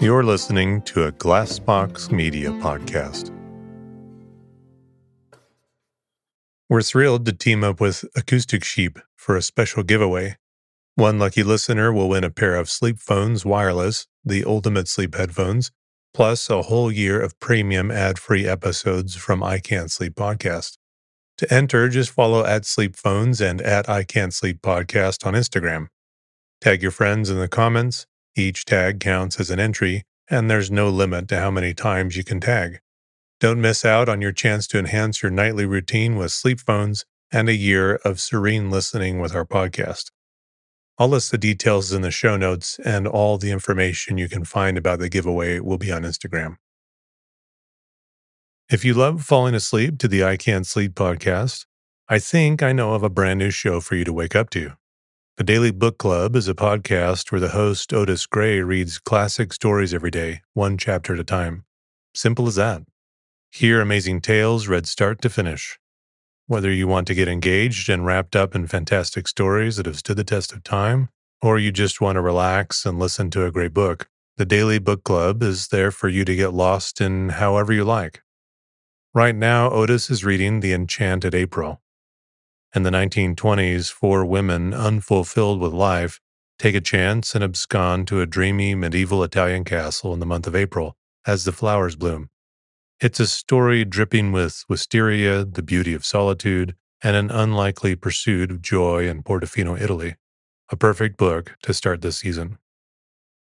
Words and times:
You're 0.00 0.24
listening 0.24 0.80
to 0.84 1.04
a 1.04 1.12
Glassbox 1.12 2.10
Media 2.10 2.48
podcast. 2.52 3.30
We're 6.70 6.80
thrilled 6.80 7.26
to 7.26 7.34
team 7.34 7.62
up 7.62 7.82
with 7.82 8.06
Acoustic 8.16 8.64
Sheep 8.64 8.98
for 9.14 9.36
a 9.36 9.42
special 9.42 9.82
giveaway. 9.82 10.38
One 10.94 11.18
lucky 11.18 11.42
listener 11.42 11.92
will 11.92 12.08
win 12.08 12.24
a 12.24 12.30
pair 12.30 12.54
of 12.54 12.70
Sleep 12.70 12.98
Phones 12.98 13.44
Wireless, 13.44 14.06
the 14.24 14.42
ultimate 14.42 14.88
sleep 14.88 15.16
headphones, 15.16 15.70
plus 16.14 16.48
a 16.48 16.62
whole 16.62 16.90
year 16.90 17.20
of 17.20 17.38
premium 17.38 17.90
ad 17.90 18.18
free 18.18 18.48
episodes 18.48 19.16
from 19.16 19.42
I 19.42 19.58
Can't 19.58 19.90
Sleep 19.90 20.14
podcast. 20.14 20.78
To 21.36 21.52
enter, 21.52 21.90
just 21.90 22.08
follow 22.08 22.42
at 22.46 22.64
Sleep 22.64 22.96
Phones 22.96 23.42
and 23.42 23.60
at 23.60 23.86
I 23.86 24.04
Can't 24.04 24.32
Sleep 24.32 24.62
podcast 24.62 25.26
on 25.26 25.34
Instagram. 25.34 25.88
Tag 26.62 26.80
your 26.80 26.90
friends 26.90 27.28
in 27.28 27.38
the 27.38 27.48
comments 27.48 28.06
each 28.36 28.64
tag 28.64 29.00
counts 29.00 29.38
as 29.40 29.50
an 29.50 29.60
entry, 29.60 30.04
and 30.28 30.50
there's 30.50 30.70
no 30.70 30.88
limit 30.88 31.28
to 31.28 31.38
how 31.38 31.50
many 31.50 31.74
times 31.74 32.16
you 32.16 32.24
can 32.24 32.40
tag. 32.40 32.80
Don't 33.40 33.60
miss 33.60 33.84
out 33.84 34.08
on 34.08 34.20
your 34.20 34.32
chance 34.32 34.66
to 34.68 34.78
enhance 34.78 35.22
your 35.22 35.30
nightly 35.30 35.64
routine 35.64 36.16
with 36.16 36.32
sleep 36.32 36.60
phones 36.60 37.04
and 37.32 37.48
a 37.48 37.54
year 37.54 37.94
of 38.04 38.20
serene 38.20 38.70
listening 38.70 39.18
with 39.18 39.34
our 39.34 39.46
podcast. 39.46 40.10
I'll 40.98 41.08
list 41.08 41.30
the 41.30 41.38
details 41.38 41.92
in 41.92 42.02
the 42.02 42.10
show 42.10 42.36
notes, 42.36 42.78
and 42.84 43.06
all 43.06 43.38
the 43.38 43.50
information 43.50 44.18
you 44.18 44.28
can 44.28 44.44
find 44.44 44.76
about 44.76 44.98
the 44.98 45.08
giveaway 45.08 45.58
will 45.58 45.78
be 45.78 45.90
on 45.90 46.02
Instagram. 46.02 46.56
If 48.70 48.84
you 48.84 48.92
love 48.92 49.24
falling 49.24 49.54
asleep 49.54 49.98
to 49.98 50.08
the 50.08 50.22
I 50.22 50.36
Can't 50.36 50.66
Sleep 50.66 50.94
podcast, 50.94 51.64
I 52.08 52.18
think 52.18 52.62
I 52.62 52.72
know 52.72 52.92
of 52.92 53.02
a 53.02 53.08
brand 53.08 53.38
new 53.38 53.50
show 53.50 53.80
for 53.80 53.94
you 53.94 54.04
to 54.04 54.12
wake 54.12 54.36
up 54.36 54.50
to. 54.50 54.72
The 55.40 55.44
Daily 55.44 55.70
Book 55.70 55.96
Club 55.96 56.36
is 56.36 56.48
a 56.48 56.54
podcast 56.54 57.32
where 57.32 57.40
the 57.40 57.48
host, 57.48 57.94
Otis 57.94 58.26
Gray, 58.26 58.60
reads 58.60 58.98
classic 58.98 59.54
stories 59.54 59.94
every 59.94 60.10
day, 60.10 60.42
one 60.52 60.76
chapter 60.76 61.14
at 61.14 61.18
a 61.18 61.24
time. 61.24 61.64
Simple 62.14 62.46
as 62.46 62.56
that. 62.56 62.82
Hear 63.50 63.80
amazing 63.80 64.20
tales 64.20 64.68
read 64.68 64.86
start 64.86 65.22
to 65.22 65.30
finish. 65.30 65.78
Whether 66.46 66.70
you 66.70 66.86
want 66.86 67.06
to 67.06 67.14
get 67.14 67.26
engaged 67.26 67.88
and 67.88 68.04
wrapped 68.04 68.36
up 68.36 68.54
in 68.54 68.66
fantastic 68.66 69.26
stories 69.26 69.76
that 69.76 69.86
have 69.86 69.96
stood 69.96 70.18
the 70.18 70.24
test 70.24 70.52
of 70.52 70.62
time, 70.62 71.08
or 71.40 71.58
you 71.58 71.72
just 71.72 72.02
want 72.02 72.16
to 72.16 72.20
relax 72.20 72.84
and 72.84 72.98
listen 72.98 73.30
to 73.30 73.46
a 73.46 73.50
great 73.50 73.72
book, 73.72 74.10
the 74.36 74.44
Daily 74.44 74.78
Book 74.78 75.04
Club 75.04 75.42
is 75.42 75.68
there 75.68 75.90
for 75.90 76.10
you 76.10 76.26
to 76.26 76.36
get 76.36 76.52
lost 76.52 77.00
in 77.00 77.30
however 77.30 77.72
you 77.72 77.84
like. 77.84 78.20
Right 79.14 79.34
now, 79.34 79.70
Otis 79.70 80.10
is 80.10 80.22
reading 80.22 80.60
The 80.60 80.74
Enchanted 80.74 81.34
April. 81.34 81.80
In 82.72 82.84
the 82.84 82.90
1920s, 82.90 83.90
four 83.90 84.24
women, 84.24 84.72
unfulfilled 84.72 85.60
with 85.60 85.72
life, 85.72 86.20
take 86.56 86.76
a 86.76 86.80
chance 86.80 87.34
and 87.34 87.42
abscond 87.42 88.06
to 88.06 88.20
a 88.20 88.26
dreamy 88.26 88.76
medieval 88.76 89.24
Italian 89.24 89.64
castle 89.64 90.14
in 90.14 90.20
the 90.20 90.26
month 90.26 90.46
of 90.46 90.54
April 90.54 90.96
as 91.26 91.44
the 91.44 91.50
flowers 91.50 91.96
bloom. 91.96 92.30
It's 93.00 93.18
a 93.18 93.26
story 93.26 93.84
dripping 93.84 94.30
with 94.30 94.64
wisteria, 94.68 95.44
the 95.44 95.64
beauty 95.64 95.94
of 95.94 96.04
solitude, 96.04 96.76
and 97.02 97.16
an 97.16 97.30
unlikely 97.32 97.96
pursuit 97.96 98.52
of 98.52 98.62
joy 98.62 99.08
in 99.08 99.24
Portofino, 99.24 99.80
Italy. 99.80 100.14
A 100.70 100.76
perfect 100.76 101.16
book 101.16 101.56
to 101.62 101.74
start 101.74 102.02
this 102.02 102.18
season. 102.18 102.58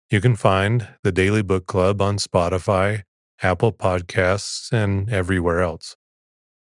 You 0.10 0.22
can 0.22 0.38
find 0.38 0.88
the 1.04 1.12
Daily 1.12 1.42
Book 1.42 1.66
Club 1.66 2.02
on 2.02 2.16
Spotify, 2.16 3.04
Apple 3.42 3.74
Podcasts, 3.74 4.72
and 4.72 5.10
everywhere 5.10 5.60
else. 5.60 5.98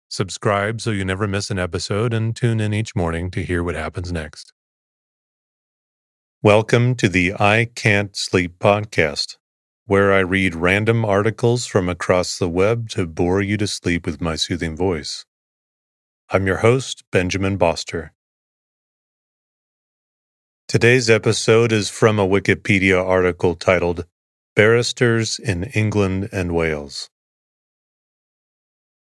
Subscribe 0.10 0.82
so 0.82 0.92
you 0.92 1.04
never 1.04 1.28
miss 1.28 1.50
an 1.50 1.58
episode 1.58 2.14
and 2.14 2.36
tune 2.36 2.60
in 2.60 2.74
each 2.74 2.96
morning 2.96 3.32
to 3.32 3.42
hear 3.42 3.64
what 3.64 3.76
happens 3.76 4.12
next. 4.12 4.54
Welcome 6.44 6.94
to 6.96 7.10
the 7.10 7.34
I 7.40 7.70
Can't 7.74 8.16
Sleep 8.16 8.60
podcast, 8.60 9.38
where 9.88 10.14
I 10.14 10.20
read 10.20 10.54
random 10.54 11.04
articles 11.04 11.66
from 11.66 11.90
across 11.90 12.38
the 12.38 12.48
web 12.48 12.88
to 12.90 13.08
bore 13.08 13.42
you 13.42 13.58
to 13.58 13.66
sleep 13.66 14.06
with 14.06 14.22
my 14.22 14.36
soothing 14.36 14.78
voice. 14.78 15.26
I'm 16.30 16.46
your 16.46 16.58
host, 16.58 17.04
Benjamin 17.12 17.58
Boster. 17.58 18.14
Today's 20.68 21.10
episode 21.10 21.72
is 21.72 21.90
from 21.90 22.20
a 22.20 22.28
Wikipedia 22.28 23.04
article 23.04 23.56
titled 23.56 24.06
Barristers 24.56 25.40
in 25.40 25.64
England 25.64 26.30
and 26.32 26.54
Wales. 26.54 27.10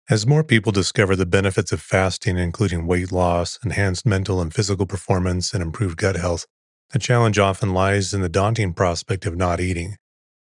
As 0.08 0.24
more 0.24 0.44
people 0.44 0.70
discover 0.70 1.16
the 1.16 1.26
benefits 1.26 1.72
of 1.72 1.82
fasting, 1.82 2.38
including 2.38 2.86
weight 2.86 3.10
loss, 3.10 3.58
enhanced 3.64 4.06
mental 4.06 4.40
and 4.40 4.54
physical 4.54 4.86
performance, 4.86 5.52
and 5.52 5.60
improved 5.60 5.98
gut 5.98 6.14
health, 6.14 6.46
the 6.90 7.00
challenge 7.00 7.40
often 7.40 7.74
lies 7.74 8.14
in 8.14 8.20
the 8.20 8.28
daunting 8.28 8.72
prospect 8.72 9.26
of 9.26 9.36
not 9.36 9.58
eating. 9.58 9.96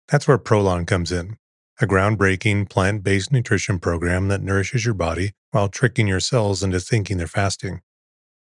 That's 0.08 0.28
where 0.28 0.38
Prolon 0.38 0.86
comes 0.86 1.12
in, 1.12 1.38
a 1.82 1.88
groundbreaking 1.88 2.70
plant 2.70 3.04
based 3.04 3.32
nutrition 3.32 3.80
program 3.80 4.28
that 4.28 4.44
nourishes 4.44 4.86
your 4.86 4.94
body 4.94 5.32
while 5.50 5.68
tricking 5.68 6.08
your 6.08 6.20
cells 6.20 6.62
into 6.62 6.80
thinking 6.80 7.18
they're 7.18 7.26
fasting. 7.26 7.82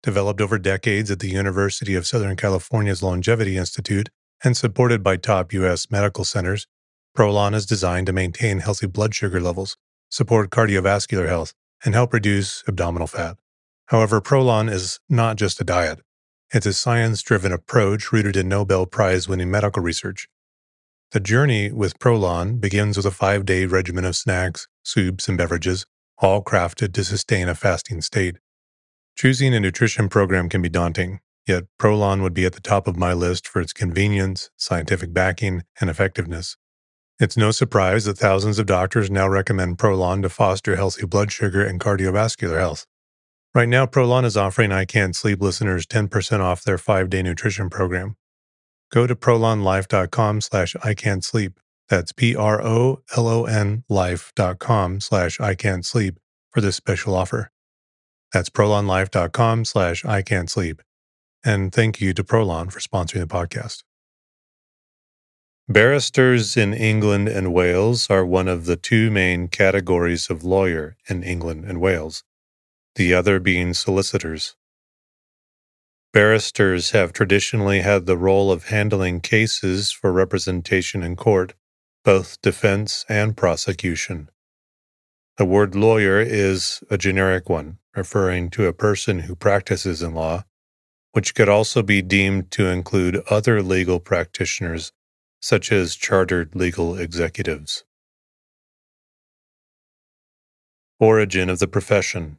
Developed 0.03 0.43
over 0.43 0.59
decades 0.59 1.11
at 1.11 1.21
the 1.21 1.31
University 1.31 1.95
of 1.95 2.07
Southern 2.07 2.37
California's 2.37 3.03
Longevity 3.03 3.57
Institute 3.57 4.11
and 4.45 4.59
supported 4.59 5.03
by 5.03 5.17
top 5.17 5.55
U.S. 5.55 5.91
medical 5.91 6.25
centers, 6.25 6.67
Prolon 7.17 7.55
is 7.55 7.65
designed 7.65 8.09
to 8.09 8.13
maintain 8.13 8.59
healthy 8.59 8.87
blood 8.87 9.15
sugar 9.15 9.41
levels 9.41 9.79
support 10.09 10.51
cardiovascular 10.51 11.29
health, 11.29 11.55
and 11.85 11.95
help 11.95 12.13
reduce 12.13 12.65
abdominal 12.67 13.07
fat. 13.07 13.37
However, 13.87 14.21
Prolon 14.21 14.71
is 14.71 15.01
not 15.09 15.37
just 15.37 15.61
a 15.61 15.65
diet. 15.65 16.01
It's 16.53 16.67
a 16.67 16.73
science 16.73 17.23
driven 17.23 17.53
approach 17.53 18.13
rooted 18.13 18.37
in 18.37 18.49
Nobel 18.49 18.87
Prize 18.87 19.29
winning 19.29 19.51
medical 19.51 19.83
research. 19.83 20.29
The 21.13 21.21
journey 21.21 21.73
with 21.73 21.99
Prolon 21.99 22.61
begins 22.61 22.97
with 22.97 23.07
a 23.07 23.11
five 23.11 23.47
day 23.47 23.65
regimen 23.65 24.05
of 24.05 24.17
snacks, 24.17 24.67
soups, 24.83 25.29
and 25.29 25.39
beverages, 25.39 25.87
all 26.19 26.43
crafted 26.43 26.93
to 26.95 27.05
sustain 27.05 27.49
a 27.49 27.55
fasting 27.55 28.03
state. 28.03 28.37
Choosing 29.17 29.55
a 29.55 29.61
nutrition 29.61 30.09
program 30.09 30.49
can 30.49 30.63
be 30.63 30.69
daunting, 30.69 31.21
yet 31.47 31.65
Prolon 31.79 32.23
would 32.23 32.35
be 32.35 32.45
at 32.45 32.53
the 32.53 32.61
top 32.61 32.87
of 32.87 32.97
my 32.97 33.13
list 33.13 33.49
for 33.49 33.61
its 33.61 33.73
convenience, 33.73 34.51
scientific 34.57 35.13
backing, 35.13 35.65
and 35.81 35.89
effectiveness. 35.89 36.57
It's 37.21 37.37
no 37.37 37.51
surprise 37.51 38.05
that 38.05 38.17
thousands 38.17 38.61
of 38.61 38.67
doctors 38.67 39.11
now 39.11 39.29
recommend 39.29 39.79
Prolon 39.79 40.23
to 40.23 40.29
foster 40.29 40.77
healthy 40.77 41.05
blood 41.05 41.33
sugar 41.33 41.65
and 41.65 41.81
cardiovascular 41.81 42.61
health. 42.61 42.87
Right 43.55 43.69
now, 43.69 43.87
Prolon 43.87 44.25
is 44.25 44.37
offering 44.37 44.71
I 44.71 44.85
Can't 44.85 45.17
Sleep 45.17 45.43
listeners 45.43 45.85
10% 45.85 46.39
off 46.39 46.63
their 46.63 46.79
five-day 46.79 47.23
nutrition 47.23 47.71
program. 47.71 48.15
Go 48.93 49.07
to 49.07 49.17
prolonlife.com 49.17 50.41
slash 50.43 50.77
I 50.85 50.95
can't 50.95 51.25
sleep. 51.25 51.59
That's 51.89 52.13
P-R-O-L-O-N 52.13 53.85
life.com 53.89 55.01
slash 55.01 55.41
I 55.41 55.55
can't 55.55 55.85
sleep 55.85 56.19
for 56.53 56.61
this 56.61 56.77
special 56.77 57.17
offer. 57.17 57.51
That's 58.33 58.51
prolonlife.com 58.51 59.65
slash 59.65 60.05
I 60.05 60.23
can't 60.23 60.51
sleep. 60.51 60.83
And 61.45 61.73
thank 61.73 62.01
you 62.01 62.13
to 62.15 62.23
Prolon 62.23 62.71
for 62.71 62.81
sponsoring 62.81 63.21
the 63.21 63.27
podcast. 63.27 63.83
Barristers 65.71 66.57
in 66.57 66.73
England 66.73 67.29
and 67.29 67.53
Wales 67.53 68.09
are 68.09 68.25
one 68.25 68.49
of 68.49 68.65
the 68.65 68.75
two 68.75 69.11
main 69.11 69.49
categories 69.49 70.31
of 70.31 70.43
lawyer 70.43 70.97
in 71.11 71.23
England 71.23 71.67
and 71.67 71.79
Wales, 71.79 72.25
the 72.95 73.13
other 73.13 73.39
being 73.39 73.75
solicitors. 73.75 74.57
Barristers 76.15 76.93
have 76.93 77.13
traditionally 77.13 77.81
had 77.81 78.07
the 78.07 78.17
role 78.17 78.51
of 78.51 78.69
handling 78.69 79.21
cases 79.21 79.93
for 79.93 80.11
representation 80.11 81.03
in 81.03 81.17
court, 81.17 81.53
both 82.03 82.41
defense 82.41 83.05
and 83.07 83.37
prosecution. 83.37 84.31
The 85.37 85.45
word 85.45 85.75
lawyer 85.75 86.19
is 86.19 86.83
a 86.89 86.97
generic 86.97 87.51
one, 87.51 87.77
referring 87.95 88.49
to 88.53 88.65
a 88.65 88.73
person 88.73 89.19
who 89.19 89.37
practices 89.37 90.01
in 90.01 90.15
law, 90.15 90.45
which 91.13 91.35
could 91.35 91.51
also 91.51 91.83
be 91.83 92.01
deemed 92.01 92.51
to 92.53 92.69
include 92.69 93.23
other 93.29 93.61
legal 93.63 94.01
practitioners 94.01 94.93
such 95.41 95.71
as 95.73 95.97
chartered 95.97 96.55
legal 96.55 96.97
executives. 96.97 97.85
Origin 101.01 101.49
of 101.49 101.61
the 101.61 101.69
profession 101.69 102.39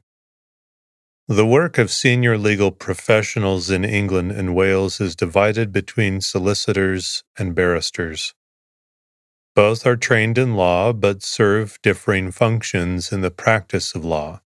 The 1.27 1.45
work 1.45 1.77
of 1.77 1.91
senior 1.91 2.37
legal 2.37 2.71
professionals 2.71 3.69
in 3.69 3.85
England 3.85 4.31
and 4.33 4.53
Wales 4.53 4.99
is 4.99 5.15
divided 5.15 5.71
between 5.71 6.19
solicitors 6.19 7.23
and 7.37 7.55
barristers. 7.55 8.33
Both 9.55 9.85
are 9.85 9.95
trained 9.95 10.37
in 10.37 10.55
law 10.55 10.93
but 10.93 11.23
serve 11.23 11.79
differing 11.81 12.31
functions 12.31 13.11
in 13.11 13.21
the 13.21 13.31
practice 13.31 13.95
of 13.95 14.05
law. 14.05 14.41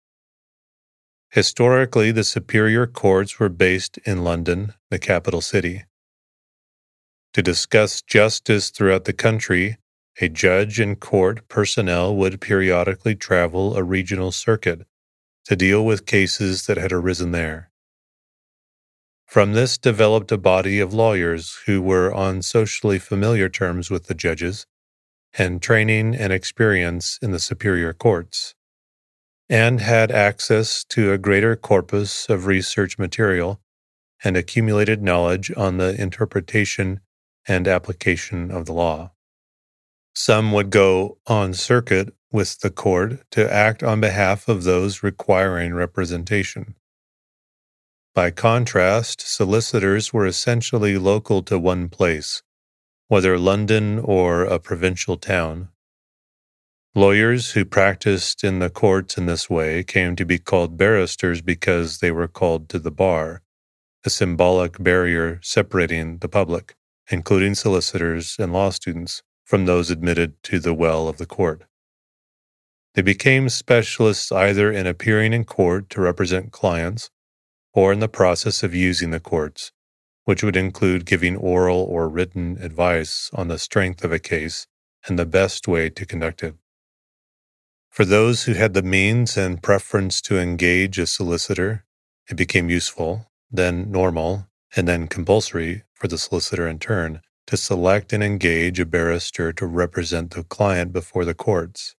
Historically, 1.31 2.11
the 2.11 2.25
superior 2.25 2.87
courts 2.87 3.39
were 3.39 3.51
based 3.51 3.99
in 3.99 4.25
London, 4.25 4.75
the 4.91 4.99
capital 4.99 5.43
city. 5.43 5.85
To 7.35 7.43
discuss 7.43 8.03
justice 8.03 8.71
throughout 8.71 9.05
the 9.05 9.13
country, 9.13 9.77
a 10.21 10.29
judge 10.29 10.81
and 10.81 10.99
court 10.99 11.47
personnel 11.49 12.17
would 12.17 12.41
periodically 12.41 13.15
travel 13.15 13.77
a 13.77 13.83
regional 13.83 14.33
circuit 14.33 14.87
to 15.45 15.55
deal 15.55 15.85
with 15.85 16.07
cases 16.07 16.67
that 16.67 16.77
had 16.77 16.93
arisen 16.93 17.33
there. 17.33 17.71
From 19.27 19.53
this 19.53 19.77
developed 19.77 20.33
a 20.33 20.39
body 20.39 20.81
of 20.81 20.95
lawyers 20.95 21.59
who 21.67 21.83
were 21.83 22.13
on 22.13 22.43
socially 22.43 22.99
familiar 22.99 23.49
terms 23.49 23.91
with 23.91 24.07
the 24.07 24.15
judges 24.15 24.67
and 25.37 25.61
training 25.61 26.15
and 26.15 26.33
experience 26.33 27.19
in 27.21 27.31
the 27.31 27.39
superior 27.39 27.93
courts, 27.93 28.55
and 29.51 29.81
had 29.81 30.11
access 30.11 30.83
to 30.85 31.13
a 31.13 31.19
greater 31.19 31.57
corpus 31.57 32.29
of 32.31 32.47
research 32.47 32.99
material 32.99 33.61
and 34.25 34.37
accumulated 34.37 35.03
knowledge 35.03 35.53
on 35.57 35.77
the 35.77 36.01
interpretation 36.01 37.01
and 37.49 37.67
application 37.67 38.51
of 38.51 38.67
the 38.67 38.73
law. 38.73 39.11
Some 40.15 40.53
would 40.53 40.71
go 40.71 41.19
on 41.27 41.55
circuit 41.55 42.15
with 42.31 42.61
the 42.61 42.71
court 42.71 43.29
to 43.31 43.53
act 43.53 43.83
on 43.83 44.01
behalf 44.01 44.49
of 44.49 44.65
those 44.65 45.03
requiring 45.03 45.75
representation. 45.75 46.75
By 48.15 48.31
contrast, 48.31 49.21
solicitors 49.21 50.13
were 50.13 50.27
essentially 50.27 50.99
local 50.99 51.43
to 51.45 51.59
one 51.59 51.89
place, 51.89 52.43
whether 53.07 53.39
London 53.39 53.99
or 53.99 54.45
a 54.45 54.59
provincial 54.59 55.17
town. 55.17 55.69
Lawyers 56.95 57.53
who 57.53 57.65
practiced 57.65 58.43
in 58.43 58.59
the 58.59 58.71
courts 58.71 59.17
in 59.17 59.27
this 59.27 59.49
way 59.49 59.85
came 59.85 60.17
to 60.17 60.27
be 60.27 60.39
called 60.39 60.77
barristers 60.77 61.41
because 61.41 61.99
they 61.99 62.11
were 62.11 62.27
called 62.27 62.69
to 62.71 62.79
the 62.79 62.91
bar, 62.91 63.43
a 64.05 64.11
symbolic 64.11 64.83
barrier 64.83 65.39
separating 65.43 66.19
the 66.19 66.29
public, 66.29 66.75
including 67.11 67.55
solicitors 67.55 68.37
and 68.39 68.53
law 68.53 68.71
students, 68.71 69.23
from 69.45 69.65
those 69.65 69.91
admitted 69.91 70.43
to 70.43 70.59
the 70.59 70.75
well 70.75 71.09
of 71.09 71.17
the 71.17 71.27
court. 71.27 71.63
They 72.95 73.03
became 73.03 73.49
specialists 73.49 74.31
either 74.33 74.71
in 74.71 74.87
appearing 74.87 75.33
in 75.33 75.45
court 75.45 75.89
to 75.91 76.01
represent 76.01 76.53
clients 76.53 77.11
or 77.73 77.93
in 77.93 78.01
the 78.01 78.09
process 78.09 78.63
of 78.63 78.75
using 78.75 79.11
the 79.11 79.21
courts, 79.21 79.73
which 80.25 80.43
would 80.43 80.57
include 80.57 81.07
giving 81.07 81.37
oral 81.37 81.81
or 81.81 82.09
written 82.09 82.59
advice 82.61 83.31
on 83.33 83.49
the 83.49 83.59
strength 83.59 84.05
of 84.05 84.13
a 84.13 84.19
case 84.19 84.67
and 85.07 85.19
the 85.19 85.25
best 85.25 85.69
way 85.69 85.89
to 85.89 86.05
conduct 86.05 86.43
it. 86.43 86.55
For 87.89 88.05
those 88.05 88.45
who 88.45 88.53
had 88.53 88.75
the 88.75 88.83
means 88.83 89.37
and 89.37 89.63
preference 89.63 90.21
to 90.23 90.39
engage 90.39 90.99
a 90.99 91.07
solicitor, 91.07 91.85
it 92.29 92.37
became 92.37 92.69
useful, 92.69 93.31
then 93.51 93.91
normal, 93.91 94.49
and 94.77 94.87
then 94.87 95.09
compulsory 95.09 95.85
for 95.99 96.09
the 96.09 96.19
solicitor 96.19 96.67
in 96.69 96.79
turn 96.79 97.21
to 97.47 97.57
select 97.57 98.13
and 98.13 98.23
engage 98.23 98.79
a 98.79 98.87
barrister 98.87 99.53
to 99.53 99.67
represent 99.67 100.31
the 100.33 100.45
client 100.45 100.93
before 100.93 101.25
the 101.25 101.35
courts. 101.35 101.97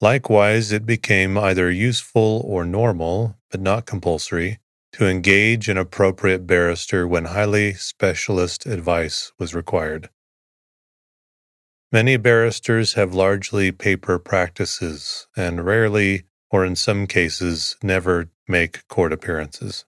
Likewise, 0.00 0.70
it 0.70 0.84
became 0.84 1.38
either 1.38 1.70
useful 1.70 2.42
or 2.44 2.64
normal, 2.64 3.36
but 3.50 3.60
not 3.60 3.86
compulsory, 3.86 4.58
to 4.92 5.06
engage 5.06 5.68
an 5.68 5.78
appropriate 5.78 6.46
barrister 6.46 7.08
when 7.08 7.24
highly 7.24 7.72
specialist 7.72 8.66
advice 8.66 9.32
was 9.38 9.54
required. 9.54 10.10
Many 11.90 12.16
barristers 12.16 12.94
have 12.94 13.14
largely 13.14 13.72
paper 13.72 14.18
practices 14.18 15.26
and 15.36 15.64
rarely, 15.64 16.24
or 16.50 16.64
in 16.64 16.76
some 16.76 17.06
cases, 17.06 17.76
never 17.82 18.28
make 18.46 18.86
court 18.88 19.12
appearances. 19.12 19.84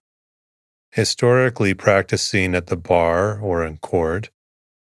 Historically, 0.91 1.73
practicing 1.73 2.55
at 2.55 2.67
the 2.67 2.77
bar 2.77 3.39
or 3.39 3.65
in 3.65 3.77
court 3.77 4.29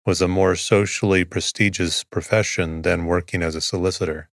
was 0.07 0.23
a 0.23 0.29
more 0.29 0.55
socially 0.55 1.25
prestigious 1.25 2.05
profession 2.05 2.83
than 2.83 3.07
working 3.07 3.43
as 3.43 3.55
a 3.55 3.61
solicitor. 3.61 4.29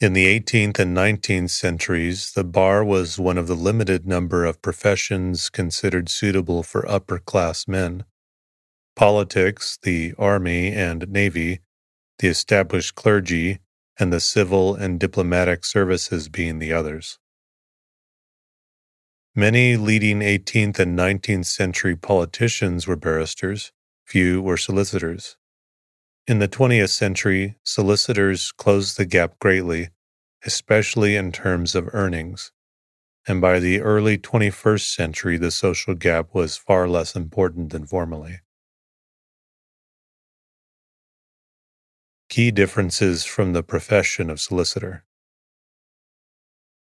In 0.00 0.12
the 0.12 0.26
18th 0.40 0.78
and 0.78 0.96
19th 0.96 1.50
centuries, 1.50 2.32
the 2.32 2.44
bar 2.44 2.84
was 2.84 3.18
one 3.18 3.38
of 3.38 3.46
the 3.46 3.54
limited 3.54 4.06
number 4.06 4.44
of 4.44 4.60
professions 4.60 5.48
considered 5.48 6.08
suitable 6.08 6.62
for 6.62 6.88
upper 6.90 7.18
class 7.18 7.68
men. 7.68 8.04
Politics, 8.96 9.78
the 9.82 10.14
army 10.18 10.72
and 10.72 11.08
navy, 11.08 11.60
the 12.18 12.28
established 12.28 12.94
clergy, 12.94 13.60
and 13.98 14.12
the 14.12 14.20
civil 14.20 14.74
and 14.74 14.98
diplomatic 14.98 15.64
services 15.64 16.28
being 16.28 16.58
the 16.58 16.72
others. 16.72 17.18
Many 19.36 19.76
leading 19.76 20.20
18th 20.20 20.78
and 20.78 20.96
19th 20.96 21.46
century 21.46 21.96
politicians 21.96 22.86
were 22.86 22.94
barristers, 22.94 23.72
few 24.04 24.40
were 24.40 24.56
solicitors. 24.56 25.36
In 26.28 26.38
the 26.38 26.46
20th 26.46 26.90
century, 26.90 27.56
solicitors 27.64 28.52
closed 28.52 28.96
the 28.96 29.04
gap 29.04 29.40
greatly, 29.40 29.88
especially 30.46 31.16
in 31.16 31.32
terms 31.32 31.74
of 31.74 31.92
earnings. 31.92 32.52
And 33.26 33.40
by 33.40 33.58
the 33.58 33.80
early 33.80 34.18
21st 34.18 34.94
century, 34.94 35.36
the 35.36 35.50
social 35.50 35.96
gap 35.96 36.32
was 36.32 36.56
far 36.56 36.86
less 36.86 37.16
important 37.16 37.70
than 37.70 37.86
formerly. 37.86 38.38
Key 42.28 42.52
differences 42.52 43.24
from 43.24 43.52
the 43.52 43.64
profession 43.64 44.30
of 44.30 44.40
solicitor. 44.40 45.04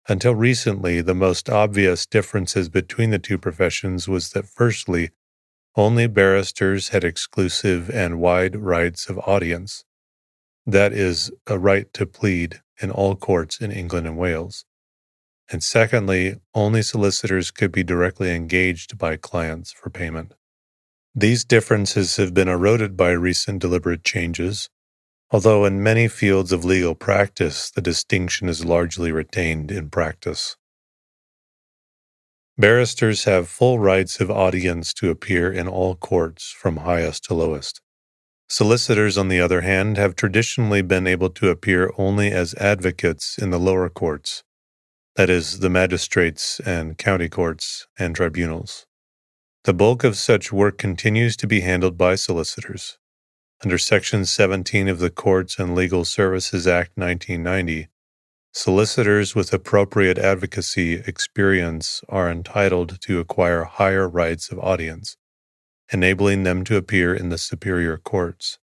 Until 0.07 0.35
recently, 0.35 1.01
the 1.01 1.15
most 1.15 1.49
obvious 1.49 2.05
differences 2.05 2.69
between 2.69 3.09
the 3.09 3.19
two 3.19 3.39
professions 3.39 4.07
was 4.07 4.29
that, 4.31 4.45
firstly, 4.45 5.09
only 5.75 6.07
barristers 6.07 6.89
had 6.89 7.03
exclusive 7.03 7.89
and 7.89 8.19
wide 8.19 8.55
rights 8.55 9.09
of 9.09 9.17
audience. 9.19 9.83
That 10.65 10.93
is, 10.93 11.31
a 11.47 11.57
right 11.57 11.91
to 11.93 12.05
plead 12.05 12.61
in 12.79 12.91
all 12.91 13.15
courts 13.15 13.59
in 13.59 13.71
England 13.71 14.05
and 14.05 14.17
Wales. 14.17 14.65
And 15.51 15.63
secondly, 15.63 16.37
only 16.53 16.81
solicitors 16.81 17.51
could 17.51 17.71
be 17.71 17.83
directly 17.83 18.33
engaged 18.33 18.97
by 18.97 19.17
clients 19.17 19.71
for 19.71 19.89
payment. 19.89 20.33
These 21.13 21.45
differences 21.45 22.17
have 22.17 22.33
been 22.33 22.47
eroded 22.47 22.97
by 22.97 23.11
recent 23.11 23.59
deliberate 23.59 24.03
changes, 24.03 24.69
although 25.35 25.65
in 25.65 25.83
many 25.83 26.07
fields 26.07 26.53
of 26.53 26.63
legal 26.63 26.95
practice 26.95 27.69
the 27.69 27.81
distinction 27.81 28.47
is 28.47 28.63
largely 28.63 29.11
retained 29.11 29.69
in 29.69 29.89
practice. 29.89 30.55
Barristers 32.57 33.25
have 33.25 33.49
full 33.49 33.77
rights 33.77 34.21
of 34.21 34.31
audience 34.31 34.93
to 34.93 35.09
appear 35.09 35.51
in 35.51 35.67
all 35.67 35.97
courts 35.97 36.55
from 36.57 36.77
highest 36.77 37.25
to 37.25 37.33
lowest. 37.33 37.81
Solicitors, 38.47 39.17
on 39.17 39.27
the 39.27 39.41
other 39.41 39.59
hand, 39.59 39.97
have 39.97 40.15
traditionally 40.15 40.81
been 40.81 41.05
able 41.05 41.31
to 41.31 41.49
appear 41.49 41.91
only 41.97 42.31
as 42.31 42.55
advocates 42.55 43.37
in 43.37 43.49
the 43.49 43.59
lower 43.59 43.89
courts, 43.89 44.41
that 45.17 45.29
is, 45.29 45.59
the 45.59 45.69
magistrates 45.69 46.61
and 46.61 46.97
county 46.97 47.27
courts 47.27 47.87
and 47.99 48.15
tribunals. 48.15 48.85
The 49.65 49.73
bulk 49.73 50.05
of 50.05 50.15
such 50.15 50.53
work 50.53 50.77
continues 50.77 51.35
to 51.35 51.45
be 51.45 51.59
handled 51.59 51.97
by 51.97 52.15
solicitors. 52.15 52.97
Under 53.63 53.77
Section 53.77 54.25
17 54.25 54.89
of 54.89 54.99
the 54.99 55.09
Courts 55.09 55.57
and 55.57 55.73
Legal 55.73 56.03
Services 56.03 56.67
Act 56.67 56.91
1990, 56.95 57.87
Solicitors 58.53 59.33
with 59.33 59.53
appropriate 59.53 60.17
advocacy 60.17 60.95
experience 61.07 62.01
are 62.09 62.29
entitled 62.29 62.99
to 63.01 63.19
acquire 63.19 63.63
higher 63.63 64.07
rights 64.07 64.51
of 64.51 64.59
audience, 64.59 65.15
enabling 65.91 66.43
them 66.43 66.63
to 66.65 66.75
appear 66.75 67.15
in 67.15 67.29
the 67.29 67.37
superior 67.37 67.97
courts. 67.97 68.59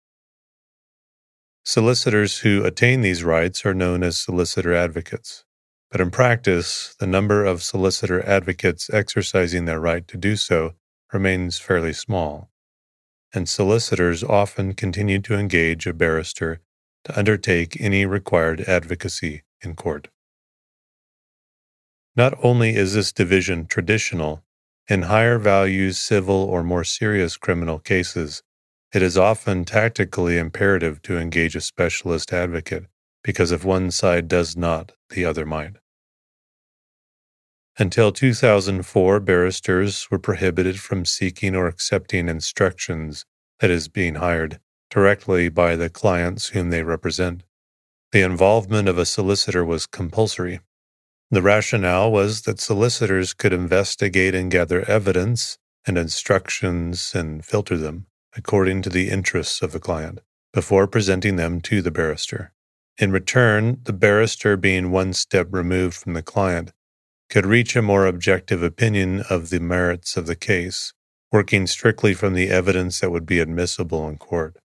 Solicitors 1.64 2.40
who 2.40 2.64
attain 2.66 3.02
these 3.02 3.24
rights 3.24 3.66
are 3.66 3.74
known 3.74 4.04
as 4.04 4.18
solicitor 4.18 4.74
advocates, 4.74 5.46
but 5.90 6.02
in 6.02 6.12
practice, 6.12 6.96
the 7.00 7.08
number 7.08 7.46
of 7.46 7.64
solicitor 7.64 8.22
advocates 8.26 8.90
exercising 8.90 9.66
their 9.66 9.80
right 9.80 10.08
to 10.10 10.18
do 10.18 10.36
so 10.36 10.74
remains 11.14 11.60
fairly 11.60 11.94
small, 11.94 12.51
and 13.34 13.48
solicitors 13.48 14.24
often 14.24 14.74
continue 14.74 15.20
to 15.20 15.36
engage 15.36 15.88
a 15.88 15.94
barrister 15.94 16.60
to 17.04 17.18
undertake 17.18 17.80
any 17.80 18.06
required 18.06 18.62
advocacy 18.62 19.44
in 19.62 19.76
court. 19.76 20.10
Not 22.16 22.34
only 22.44 22.76
is 22.76 22.94
this 22.94 23.12
division 23.12 23.66
traditional, 23.68 24.44
in 24.88 25.04
higher 25.04 25.38
values 25.38 25.98
civil 25.98 26.36
or 26.36 26.64
more 26.64 26.84
serious 26.84 27.38
criminal 27.38 27.80
cases, 27.80 28.44
it 28.94 29.02
is 29.02 29.18
often 29.18 29.64
tactically 29.64 30.38
imperative 30.38 31.02
to 31.04 31.18
engage 31.18 31.56
a 31.56 31.62
specialist 31.62 32.34
advocate 32.34 32.88
because 33.24 33.52
if 33.52 33.64
one 33.64 33.92
side 33.92 34.28
does 34.28 34.58
not, 34.58 34.92
the 35.10 35.24
other 35.24 35.46
might. 35.46 35.76
Until 37.80 38.12
2004, 38.12 39.20
barristers 39.22 40.10
were 40.12 40.20
prohibited 40.20 40.80
from 40.80 41.06
seeking 41.06 41.56
or 41.56 41.68
accepting 41.68 42.28
instructions, 42.28 43.26
that 43.60 43.72
is, 43.72 43.88
being 43.88 44.16
hired, 44.16 44.60
directly 44.90 45.48
by 45.50 45.76
the 45.76 45.90
clients 45.90 46.50
whom 46.50 46.70
they 46.70 46.84
represent. 46.84 47.44
The 48.12 48.22
involvement 48.22 48.90
of 48.90 48.98
a 48.98 49.06
solicitor 49.06 49.64
was 49.64 49.88
compulsory. 49.88 50.60
The 51.30 51.42
rationale 51.42 52.12
was 52.12 52.42
that 52.42 52.60
solicitors 52.60 53.34
could 53.34 53.54
investigate 53.54 54.36
and 54.36 54.52
gather 54.52 54.88
evidence 54.90 55.58
and 55.88 55.98
instructions 55.98 57.14
and 57.16 57.44
filter 57.44 57.78
them 57.78 58.08
according 58.36 58.82
to 58.82 58.90
the 58.90 59.10
interests 59.10 59.62
of 59.62 59.72
the 59.72 59.80
client 59.80 60.20
before 60.54 60.88
presenting 60.88 61.38
them 61.38 61.62
to 61.62 61.82
the 61.82 61.92
barrister. 61.92 62.54
In 62.98 63.12
return, 63.12 63.80
the 63.84 63.94
barrister 63.94 64.58
being 64.58 64.92
one 64.92 65.14
step 65.14 65.48
removed 65.52 65.96
from 65.96 66.14
the 66.14 66.22
client 66.22 66.72
could 67.32 67.46
reach 67.46 67.78
a 67.78 67.82
more 67.82 68.06
objective 68.06 68.62
opinion 68.62 69.24
of 69.30 69.50
the 69.50 69.60
merits 69.60 70.18
of 70.18 70.28
the 70.28 70.36
case, 70.36 70.92
working 71.32 71.66
strictly 71.66 72.14
from 72.14 72.34
the 72.34 72.50
evidence 72.50 73.00
that 73.00 73.10
would 73.10 73.26
be 73.26 73.40
admissible 73.40 74.06
in 74.10 74.18
court. 74.18 74.58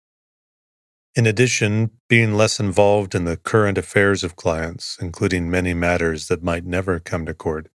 In 1.14 1.26
addition, 1.26 1.92
being 2.08 2.34
less 2.34 2.58
involved 2.58 3.14
in 3.14 3.24
the 3.24 3.36
current 3.36 3.78
affairs 3.78 4.24
of 4.24 4.34
clients, 4.34 4.98
including 5.00 5.48
many 5.48 5.74
matters 5.74 6.26
that 6.26 6.42
might 6.42 6.66
never 6.66 6.98
come 6.98 7.24
to 7.26 7.34
court, 7.34 7.68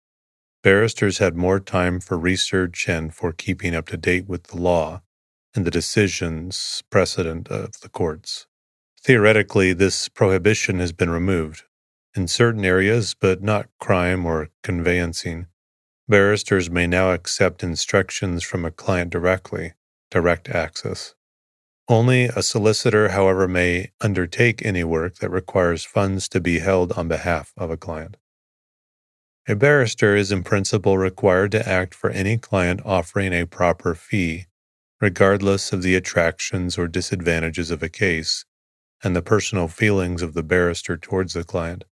barristers 0.63 1.19
had 1.19 1.35
more 1.35 1.59
time 1.59 1.99
for 1.99 2.17
research 2.17 2.89
and 2.89 3.13
for 3.13 3.31
keeping 3.31 3.75
up 3.75 3.87
to 3.89 3.95
date 3.95 4.27
with 4.27 4.45
the 4.47 4.57
law 4.57 5.01
and 5.53 5.65
the 5.65 5.71
decisions 5.71 6.81
precedent 6.89 7.47
of 7.49 7.79
the 7.81 7.89
courts. 7.89 8.47
Theoretically, 9.03 9.71
this 9.71 10.09
prohibition 10.09 10.79
has 10.79 10.91
been 10.91 11.11
removed. 11.11 11.63
In 12.15 12.27
certain 12.27 12.65
areas, 12.65 13.13
but 13.13 13.43
not 13.43 13.69
crime 13.79 14.25
or 14.25 14.49
conveyancing, 14.63 15.45
barristers 16.07 16.69
may 16.69 16.87
now 16.87 17.11
accept 17.11 17.63
instructions 17.63 18.43
from 18.43 18.65
a 18.65 18.71
client 18.71 19.11
directly, 19.11 19.73
direct 20.09 20.49
access. 20.49 21.13
Only 21.87 22.25
a 22.25 22.41
solicitor, 22.41 23.09
however, 23.09 23.47
may 23.47 23.91
undertake 24.01 24.65
any 24.65 24.83
work 24.83 25.15
that 25.17 25.29
requires 25.29 25.85
funds 25.85 26.27
to 26.29 26.39
be 26.39 26.59
held 26.59 26.93
on 26.93 27.07
behalf 27.07 27.53
of 27.55 27.69
a 27.69 27.77
client. 27.77 28.17
A 29.47 29.55
barrister 29.55 30.15
is 30.15 30.31
in 30.31 30.43
principle 30.43 30.97
required 30.97 31.51
to 31.53 31.67
act 31.67 31.93
for 31.95 32.09
any 32.09 32.37
client 32.37 32.81
offering 32.85 33.33
a 33.33 33.45
proper 33.45 33.95
fee, 33.95 34.45
regardless 34.99 35.71
of 35.71 35.83
the 35.83 35.95
attractions 35.95 36.77
or 36.77 36.87
disadvantages 36.87 37.71
of 37.71 37.81
a 37.81 37.89
case 37.89 38.45
and 39.03 39.15
the 39.15 39.21
personal 39.21 39.67
feelings 39.67 40.21
of 40.21 40.33
the 40.33 40.43
barrister 40.43 40.97
towards 40.97 41.33
the 41.33 41.43
client. 41.43 41.85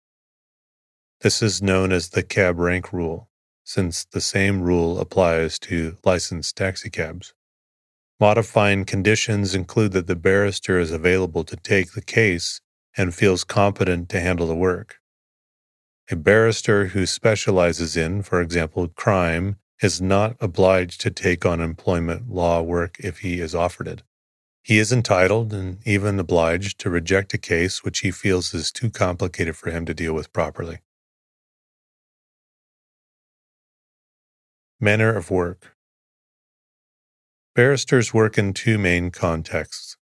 This 1.21 1.41
is 1.41 1.61
known 1.61 1.91
as 1.91 2.09
the 2.09 2.23
cab 2.23 2.59
rank 2.59 2.91
rule, 2.91 3.29
since 3.63 4.05
the 4.05 4.21
same 4.21 4.61
rule 4.61 4.99
applies 4.99 5.57
to 5.59 5.97
licensed 6.03 6.57
taxicabs. 6.57 7.33
Modifying 8.19 8.85
conditions 8.85 9.55
include 9.55 9.93
that 9.93 10.07
the 10.07 10.15
barrister 10.15 10.77
is 10.77 10.91
available 10.91 11.43
to 11.45 11.55
take 11.55 11.93
the 11.93 12.01
case 12.01 12.61
and 12.97 13.15
feels 13.15 13.43
competent 13.43 14.09
to 14.09 14.19
handle 14.19 14.47
the 14.47 14.55
work. 14.55 14.99
A 16.11 16.15
barrister 16.15 16.87
who 16.87 17.05
specializes 17.05 17.97
in, 17.97 18.21
for 18.21 18.41
example, 18.41 18.87
crime 18.89 19.55
is 19.81 20.01
not 20.01 20.35
obliged 20.39 21.01
to 21.01 21.11
take 21.11 21.45
on 21.45 21.59
employment 21.59 22.29
law 22.29 22.61
work 22.61 22.97
if 22.99 23.19
he 23.19 23.39
is 23.39 23.55
offered 23.55 23.87
it. 23.87 24.03
He 24.63 24.77
is 24.77 24.91
entitled 24.91 25.53
and 25.53 25.79
even 25.85 26.19
obliged 26.19 26.79
to 26.79 26.89
reject 26.89 27.33
a 27.33 27.37
case 27.37 27.83
which 27.83 27.99
he 27.99 28.11
feels 28.11 28.53
is 28.53 28.71
too 28.71 28.89
complicated 28.89 29.55
for 29.55 29.71
him 29.71 29.85
to 29.85 29.93
deal 29.93 30.13
with 30.13 30.31
properly. 30.31 30.79
Manner 34.81 35.15
of 35.15 35.31
work 35.31 35.73
Barristers 37.55 38.13
work 38.13 38.37
in 38.37 38.51
two 38.51 38.77
main 38.77 39.09
contexts 39.09 39.95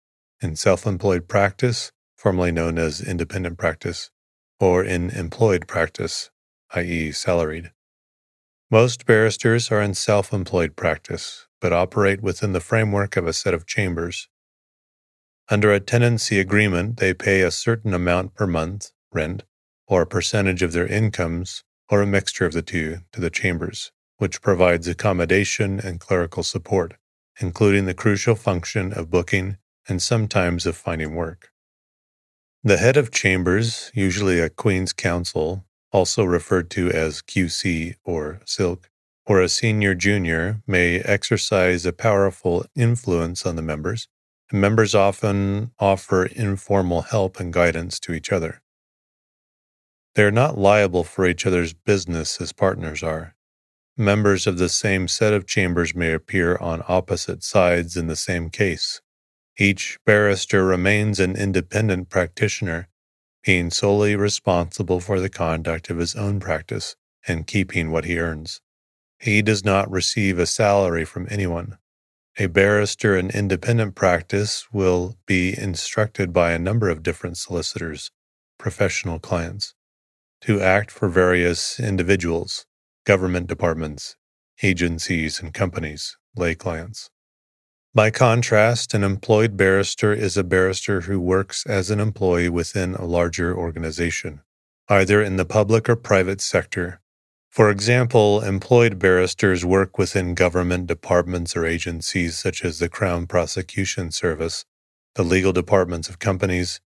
in 0.41 0.55
self 0.55 0.87
employed 0.87 1.27
practice, 1.27 1.91
formerly 2.17 2.53
known 2.53 2.79
as 2.79 3.01
independent 3.01 3.59
practice, 3.59 4.13
or 4.61 4.85
in 4.85 5.11
employed 5.11 5.67
practice, 5.67 6.31
i.e., 6.77 7.11
salaried. 7.11 7.73
Most 8.71 9.07
barristers 9.07 9.73
are 9.73 9.83
in 9.83 9.95
self 9.95 10.33
employed 10.33 10.77
practice, 10.77 11.49
but 11.61 11.73
operate 11.73 12.23
within 12.23 12.53
the 12.53 12.61
framework 12.61 13.17
of 13.17 13.27
a 13.27 13.33
set 13.33 13.55
of 13.55 13.67
chambers. 13.67 14.29
Under 15.49 15.73
a 15.73 15.81
tenancy 15.81 16.39
agreement, 16.39 16.99
they 16.99 17.13
pay 17.13 17.41
a 17.43 17.51
certain 17.51 17.93
amount 17.93 18.35
per 18.37 18.47
month, 18.47 18.93
rent, 19.11 19.43
or 19.89 20.03
a 20.03 20.07
percentage 20.07 20.63
of 20.63 20.71
their 20.71 20.87
incomes, 20.87 21.65
or 21.89 22.03
a 22.03 22.07
mixture 22.07 22.47
of 22.47 22.53
the 22.53 22.63
two, 22.63 22.99
to 23.11 23.21
the 23.21 23.31
chambers, 23.31 23.91
which 24.21 24.43
provides 24.43 24.89
accommodation 24.89 25.81
and 25.81 26.01
clerical 26.01 26.45
support 26.45 26.95
including 27.41 27.87
the 27.87 27.95
crucial 27.95 28.35
function 28.35 28.93
of 28.93 29.11
booking 29.11 29.57
and 29.89 30.03
sometimes 30.03 30.67
of 30.67 30.77
finding 30.77 31.15
work. 31.15 31.51
The 32.63 32.77
head 32.77 32.97
of 32.97 33.11
chambers, 33.11 33.91
usually 33.95 34.39
a 34.41 34.51
Queen's 34.51 34.93
Counsel, 34.93 35.65
also 35.93 36.25
referred 36.25 36.71
to 36.73 36.91
as 36.91 37.23
QC 37.23 37.95
or 38.05 38.41
Silk, 38.45 38.91
or 39.27 39.41
a 39.41 39.49
senior 39.49 39.95
junior, 39.95 40.63
may 40.67 41.01
exercise 41.01 41.87
a 41.87 41.93
powerful 41.93 42.67
influence 42.77 43.47
on 43.47 43.57
the 43.57 43.63
members, 43.63 44.09
and 44.51 44.61
members 44.61 44.95
often 44.95 45.73
offer 45.79 46.27
informal 46.27 47.03
help 47.03 47.41
and 47.41 47.53
guidance 47.53 47.99
to 48.01 48.13
each 48.13 48.31
other. 48.31 48.61
They 50.15 50.25
are 50.25 50.31
not 50.31 50.59
liable 50.59 51.05
for 51.05 51.27
each 51.27 51.47
other's 51.47 51.73
business 51.73 52.41
as 52.41 52.53
partners 52.53 53.03
are, 53.03 53.35
Members 54.01 54.47
of 54.47 54.57
the 54.57 54.71
same 54.71 55.09
set 55.09 55.35
of 55.35 55.47
chambers 55.47 55.95
may 55.95 56.15
appear 56.15 56.57
on 56.57 56.83
opposite 56.89 57.45
sides 57.45 57.99
in 57.99 58.07
the 58.07 58.17
same 58.17 58.49
case. 58.49 59.03
Each 59.59 59.99
barrister 60.07 60.65
remains 60.65 61.21
an 61.21 61.37
independent 61.37 62.09
practitioner, 62.09 62.89
being 63.45 63.71
solely 63.71 64.17
responsible 64.17 65.01
for 65.01 65.21
the 65.21 65.29
conduct 65.29 65.91
of 65.91 65.99
his 65.99 66.15
own 66.15 66.41
practice 66.41 66.97
and 67.29 67.47
keeping 67.47 67.91
what 67.91 68.07
he 68.07 68.19
earns. 68.19 68.63
He 69.19 69.43
does 69.43 69.67
not 69.67 69.91
receive 69.91 70.39
a 70.39 70.47
salary 70.47 71.05
from 71.05 71.29
anyone. 71.31 71.77
A 72.39 72.47
barrister 72.47 73.15
in 73.15 73.29
independent 73.29 73.97
practice 73.97 74.67
will 74.73 75.19
be 75.27 75.55
instructed 75.55 76.33
by 76.33 76.53
a 76.53 76.59
number 76.59 76.89
of 76.89 77.03
different 77.03 77.37
solicitors, 77.37 78.11
professional 78.59 79.19
clients, 79.19 79.75
to 80.41 80.63
act 80.63 80.91
for 80.91 81.11
various 81.11 81.79
individuals 81.79 82.65
government 83.05 83.47
departments, 83.47 84.17
agencies, 84.63 85.41
and 85.41 85.55
companies, 85.55 86.17
lay 86.37 86.55
clients. 86.55 87.11
By 87.93 88.11
contrast, 88.11 88.95
an 88.95 89.03
employed 89.03 89.57
barrister 89.57 90.13
is 90.13 90.37
a 90.37 90.45
barrister 90.45 91.03
who 91.03 91.19
works 91.19 91.67
as 91.67 91.91
an 91.91 91.99
employee 91.99 92.49
within 92.49 92.95
a 92.95 93.05
larger 93.05 93.57
organization, 93.57 94.43
either 94.89 95.21
in 95.23 95.37
the 95.37 95.45
public 95.45 95.89
or 95.89 95.97
private 95.97 96.41
sector. 96.41 97.01
For 97.49 97.69
example, 97.69 98.43
employed 98.43 99.01
barristers 99.01 99.65
work 99.65 99.99
within 99.99 100.37
government 100.37 100.87
departments 100.87 101.57
or 101.57 101.67
agencies 101.67 102.39
such 102.39 102.65
as 102.65 102.79
the 102.79 102.89
Crown 102.89 103.27
Prosecution 103.27 104.13
Service, 104.13 104.65
the 105.17 105.25
legal 105.25 105.53
departments 105.53 106.09
of 106.09 106.21
companies, 106.21 106.81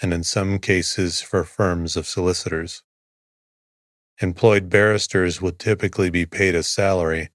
and 0.00 0.14
in 0.14 0.24
some 0.24 0.58
cases 0.58 1.20
for 1.20 1.44
firms 1.44 1.96
of 1.96 2.06
solicitors. 2.06 2.82
Employed 4.20 4.70
barristers 4.70 5.42
would 5.42 5.58
typically 5.58 6.10
be 6.10 6.24
paid 6.26 6.54
a 6.54 6.62
salary 6.62 7.30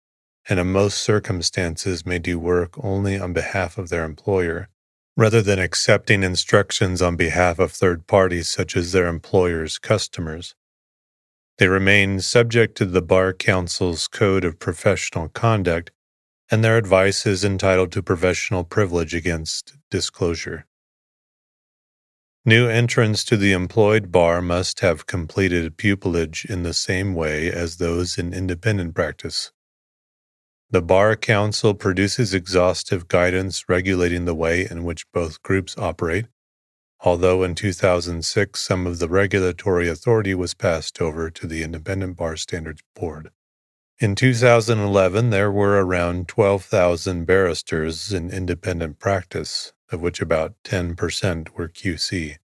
and 0.50 0.60
in 0.60 0.72
most 0.72 0.98
circumstances 0.98 2.06
may 2.06 2.20
do 2.20 2.40
work 2.40 2.74
only 2.84 3.20
on 3.20 3.34
behalf 3.34 3.78
of 3.78 3.90
their 3.90 4.04
employer, 4.04 4.68
rather 5.16 5.42
than 5.42 5.60
accepting 5.60 6.24
instructions 6.24 7.02
on 7.02 7.16
behalf 7.16 7.60
of 7.60 7.72
third 7.72 8.08
parties 8.08 8.50
such 8.50 8.76
as 8.76 8.92
their 8.92 9.08
employer's 9.08 9.78
customers. 9.78 10.56
They 11.58 11.68
remain 11.68 12.22
subject 12.22 12.76
to 12.78 12.86
the 12.86 13.02
Bar 13.02 13.34
Council's 13.34 14.08
Code 14.08 14.44
of 14.44 14.60
Professional 14.60 15.30
Conduct, 15.30 15.92
and 16.50 16.64
their 16.64 16.78
advice 16.78 17.26
is 17.26 17.46
entitled 17.46 17.92
to 17.92 18.02
professional 18.02 18.64
privilege 18.64 19.14
against 19.14 19.78
disclosure. 19.92 20.66
New 22.44 22.68
entrants 22.68 23.24
to 23.24 23.38
the 23.38 23.52
employed 23.52 24.12
bar 24.12 24.42
must 24.42 24.80
have 24.80 25.06
completed 25.06 25.78
pupillage 25.78 26.44
in 26.44 26.64
the 26.64 26.74
same 26.74 27.14
way 27.14 27.52
as 27.52 27.78
those 27.78 28.18
in 28.18 28.34
independent 28.34 28.96
practice. 28.96 29.52
The 30.72 30.82
Bar 30.82 31.18
Council 31.18 31.76
produces 31.76 32.34
exhaustive 32.34 33.08
guidance 33.08 33.70
regulating 33.70 34.26
the 34.26 34.34
way 34.34 34.68
in 34.68 34.84
which 34.84 35.06
both 35.12 35.44
groups 35.44 35.78
operate, 35.78 36.26
although 37.02 37.44
in 37.44 37.54
2006 37.54 38.60
some 38.60 38.88
of 38.88 38.98
the 38.98 39.10
regulatory 39.10 39.88
authority 39.88 40.34
was 40.34 40.56
passed 40.56 41.00
over 41.00 41.30
to 41.30 41.46
the 41.46 41.62
Independent 41.62 42.18
Bar 42.18 42.38
Standards 42.38 42.82
Board. 42.96 43.30
In 44.00 44.16
2011, 44.16 45.30
there 45.30 45.52
were 45.52 45.86
around 45.86 46.28
12,000 46.28 47.26
barristers 47.26 48.12
in 48.12 48.32
independent 48.32 48.98
practice, 48.98 49.74
of 49.92 50.02
which 50.02 50.22
about 50.22 50.54
10% 50.64 51.50
were 51.50 51.68
QC. 51.68 52.38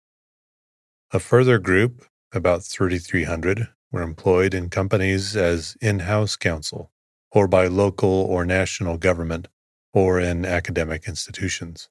A 1.12 1.20
further 1.20 1.60
group, 1.60 2.06
about 2.34 2.64
3,300, 2.64 3.70
were 3.92 4.02
employed 4.02 4.54
in 4.54 4.70
companies 4.70 5.36
as 5.36 5.78
in 5.80 6.00
house 6.00 6.36
counsel, 6.36 6.92
or 7.32 7.48
by 7.48 7.68
local 7.68 8.10
or 8.10 8.46
national 8.46 8.98
government, 8.98 9.48
or 9.94 10.20
in 10.20 10.46
academic 10.46 11.08
institutions. 11.08 11.90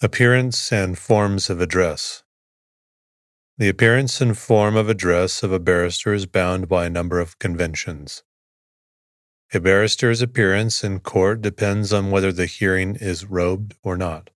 Appearance 0.00 0.72
and 0.72 0.96
forms 0.96 1.50
of 1.50 1.60
address. 1.60 2.22
The 3.58 3.68
appearance 3.68 4.22
and 4.22 4.38
form 4.38 4.74
of 4.76 4.88
address 4.88 5.42
of 5.42 5.52
a 5.52 5.58
barrister 5.58 6.14
is 6.14 6.24
bound 6.24 6.66
by 6.66 6.86
a 6.86 6.90
number 6.90 7.20
of 7.20 7.38
conventions. 7.38 8.22
A 9.52 9.58
barrister's 9.58 10.22
appearance 10.22 10.84
in 10.84 11.00
court 11.00 11.42
depends 11.42 11.92
on 11.92 12.12
whether 12.12 12.30
the 12.30 12.46
hearing 12.46 12.94
is 12.94 13.24
robed 13.24 13.74
or 13.82 13.96
not. 13.96 14.30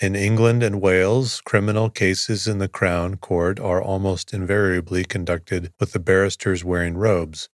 In 0.00 0.16
England 0.16 0.60
and 0.60 0.80
Wales, 0.80 1.40
criminal 1.40 1.88
cases 1.88 2.48
in 2.48 2.58
the 2.58 2.66
Crown 2.66 3.18
Court 3.18 3.60
are 3.60 3.80
almost 3.80 4.34
invariably 4.34 5.04
conducted 5.04 5.72
with 5.78 5.92
the 5.92 6.00
barristers 6.00 6.64
wearing 6.64 6.96
robes, 6.96 7.48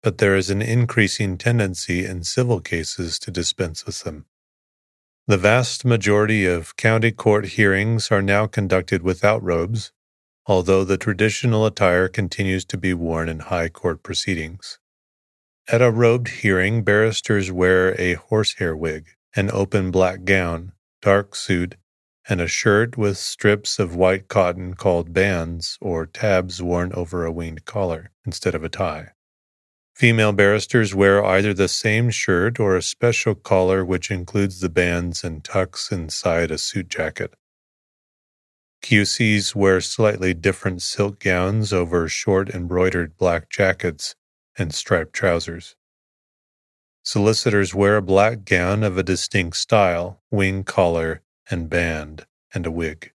but 0.00 0.18
there 0.18 0.36
is 0.36 0.50
an 0.50 0.62
increasing 0.62 1.36
tendency 1.36 2.06
in 2.06 2.22
civil 2.22 2.60
cases 2.60 3.18
to 3.18 3.32
dispense 3.32 3.84
with 3.84 4.04
them. 4.04 4.26
The 5.26 5.36
vast 5.36 5.84
majority 5.84 6.46
of 6.46 6.76
county 6.76 7.10
court 7.10 7.46
hearings 7.46 8.12
are 8.12 8.22
now 8.22 8.46
conducted 8.46 9.02
without 9.02 9.42
robes, 9.42 9.90
although 10.46 10.84
the 10.84 10.96
traditional 10.96 11.66
attire 11.66 12.06
continues 12.06 12.64
to 12.66 12.76
be 12.76 12.94
worn 12.94 13.28
in 13.28 13.40
high 13.40 13.68
court 13.68 14.04
proceedings. 14.04 14.78
At 15.70 15.82
a 15.82 15.90
robed 15.90 16.28
hearing, 16.28 16.82
barristers 16.82 17.52
wear 17.52 17.94
a 18.00 18.14
horsehair 18.14 18.74
wig, 18.74 19.08
an 19.36 19.50
open 19.52 19.90
black 19.90 20.24
gown, 20.24 20.72
dark 21.02 21.34
suit, 21.34 21.74
and 22.26 22.40
a 22.40 22.48
shirt 22.48 22.96
with 22.96 23.18
strips 23.18 23.78
of 23.78 23.94
white 23.94 24.28
cotton 24.28 24.72
called 24.72 25.12
bands 25.12 25.76
or 25.82 26.06
tabs 26.06 26.62
worn 26.62 26.94
over 26.94 27.26
a 27.26 27.30
winged 27.30 27.66
collar 27.66 28.12
instead 28.24 28.54
of 28.54 28.64
a 28.64 28.70
tie. 28.70 29.10
Female 29.94 30.32
barristers 30.32 30.94
wear 30.94 31.22
either 31.22 31.52
the 31.52 31.68
same 31.68 32.08
shirt 32.08 32.58
or 32.58 32.74
a 32.74 32.80
special 32.80 33.34
collar 33.34 33.84
which 33.84 34.10
includes 34.10 34.60
the 34.60 34.70
bands 34.70 35.22
and 35.22 35.44
tucks 35.44 35.92
inside 35.92 36.50
a 36.50 36.56
suit 36.56 36.88
jacket. 36.88 37.34
QCs 38.82 39.54
wear 39.54 39.82
slightly 39.82 40.32
different 40.32 40.80
silk 40.80 41.18
gowns 41.18 41.74
over 41.74 42.08
short 42.08 42.48
embroidered 42.48 43.18
black 43.18 43.50
jackets 43.50 44.14
and 44.58 44.74
striped 44.74 45.12
trousers. 45.12 45.76
Solicitors 47.02 47.74
wear 47.74 47.96
a 47.96 48.02
black 48.02 48.44
gown 48.44 48.82
of 48.82 48.98
a 48.98 49.02
distinct 49.02 49.56
style, 49.56 50.20
wing 50.30 50.64
collar 50.64 51.22
and 51.50 51.70
band, 51.70 52.26
and 52.52 52.66
a 52.66 52.70
wig. 52.70 53.12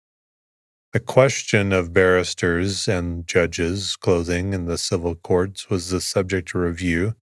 The 0.92 1.00
question 1.00 1.72
of 1.72 1.92
barristers 1.92 2.86
and 2.86 3.26
judges' 3.26 3.96
clothing 3.96 4.52
in 4.52 4.66
the 4.66 4.78
civil 4.78 5.14
courts 5.14 5.68
was 5.68 5.90
the 5.90 6.00
subject 6.00 6.50
of 6.54 6.60
review, 6.60 7.16